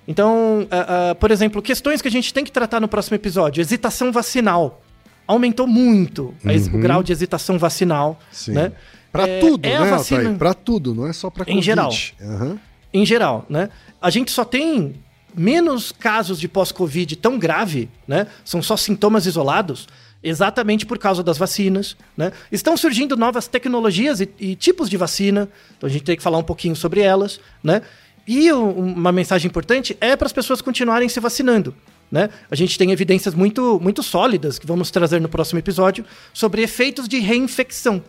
[0.08, 3.62] Então, uh, uh, por exemplo, questões que a gente tem que tratar no próximo episódio:
[3.62, 4.82] hesitação vacinal.
[5.28, 6.78] aumentou muito uhum.
[6.78, 8.54] o grau de hesitação vacinal, Sim.
[8.54, 8.72] né?
[9.12, 10.34] Pra É- tudo, é né, vacina-?
[10.38, 11.92] Pra tudo, não é só pra Em geral.
[12.22, 12.60] Aham.
[12.94, 13.70] em geral, né?
[14.02, 14.96] A gente só tem
[15.36, 18.28] menos casos de pós-Covid tão grave, né?
[18.44, 19.88] São só sintomas isolados,
[20.28, 22.32] exatamente por causa das vacinas, né?
[22.52, 25.48] Estão surgindo novas tecnologias e, e tipos de vacina,
[25.78, 27.82] então a gente tem que falar um pouquinho sobre elas, né?
[28.28, 31.76] E o- uma mensagem importante é para as pessoas continuarem se vacinando.
[32.12, 32.30] Né?
[32.52, 37.08] A gente tem evidências muito, muito sólidas que vamos trazer no próximo episódio sobre efeitos
[37.08, 38.04] de reinfecção.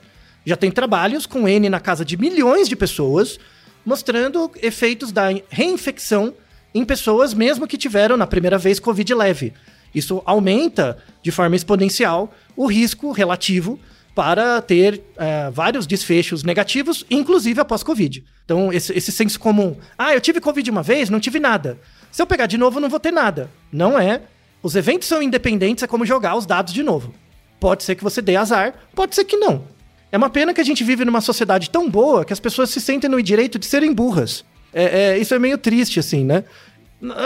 [0.44, 3.38] Já tem trabalhos com N na casa de milhões de pessoas
[3.84, 6.34] mostrando efeitos da reinfecção
[6.74, 9.54] em pessoas mesmo que tiveram na primeira vez Covid leve.
[9.97, 13.80] Isso aumenta de forma exponencial o risco relativo
[14.14, 18.22] para ter eh, vários desfechos negativos, inclusive após Covid.
[18.44, 19.76] Então, esse, esse senso comum.
[19.97, 21.78] Ah, eu tive Covid uma vez, não tive nada.
[22.12, 23.51] Se eu pegar de novo, não vou ter nada.
[23.72, 24.20] Não é.
[24.62, 27.14] Os eventos são independentes, é como jogar os dados de novo.
[27.59, 29.64] Pode ser que você dê azar, pode ser que não.
[30.12, 32.80] É uma pena que a gente vive numa sociedade tão boa que as pessoas se
[32.80, 34.44] sentem no direito de serem burras.
[34.72, 36.44] É, é- isso é meio triste, assim, né?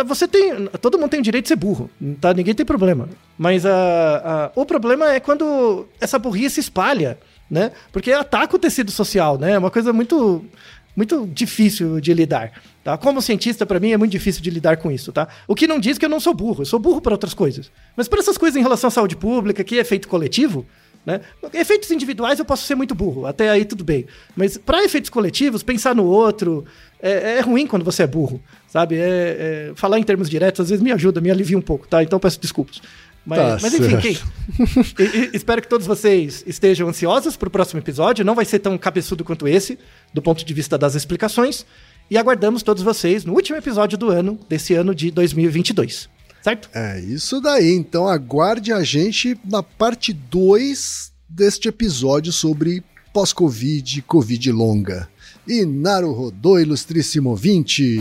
[0.06, 0.66] Você tem.
[0.80, 1.88] Todo mundo tem o direito de ser burro,
[2.20, 2.34] tá?
[2.34, 3.08] Ninguém tem problema.
[3.38, 7.18] Mas a, a- o problema é quando essa burrice se espalha,
[7.50, 7.70] né?
[7.92, 9.52] Porque ataca o tecido social, né?
[9.52, 10.44] É uma coisa muito,
[10.96, 12.52] muito difícil de lidar.
[12.82, 12.96] Tá?
[12.98, 15.28] Como cientista, pra mim, é muito difícil de lidar com isso, tá?
[15.46, 17.70] O que não diz que eu não sou burro, eu sou burro para outras coisas.
[17.96, 20.66] Mas para essas coisas em relação à saúde pública, que é efeito coletivo,
[21.06, 21.20] né?
[21.54, 24.06] Efeitos individuais eu posso ser muito burro, até aí tudo bem.
[24.36, 26.64] Mas para efeitos coletivos, pensar no outro
[27.02, 28.96] é, é ruim quando você é burro, sabe?
[28.96, 32.02] É- é- falar em termos diretos às vezes me ajuda, me alivia um pouco, tá?
[32.02, 32.80] Então peço desculpas.
[33.24, 34.18] Mas, Tá mas enfim, quem,
[34.98, 38.24] e- e- espero que todos vocês estejam ansiosos para o próximo episódio.
[38.24, 39.78] Não vai ser tão cabeçudo quanto esse,
[40.12, 41.66] do ponto de vista das explicações.
[42.10, 46.08] E aguardamos todos vocês no último episódio do ano, desse ano de 2022.
[46.42, 46.70] Certo?
[46.74, 47.74] É isso daí.
[47.74, 52.82] Então aguarde a gente na parte 2 deste episódio sobre
[53.12, 55.08] pós-Covid, Covid longa.
[55.46, 58.00] E Naruhodô, ilustríssimo 20.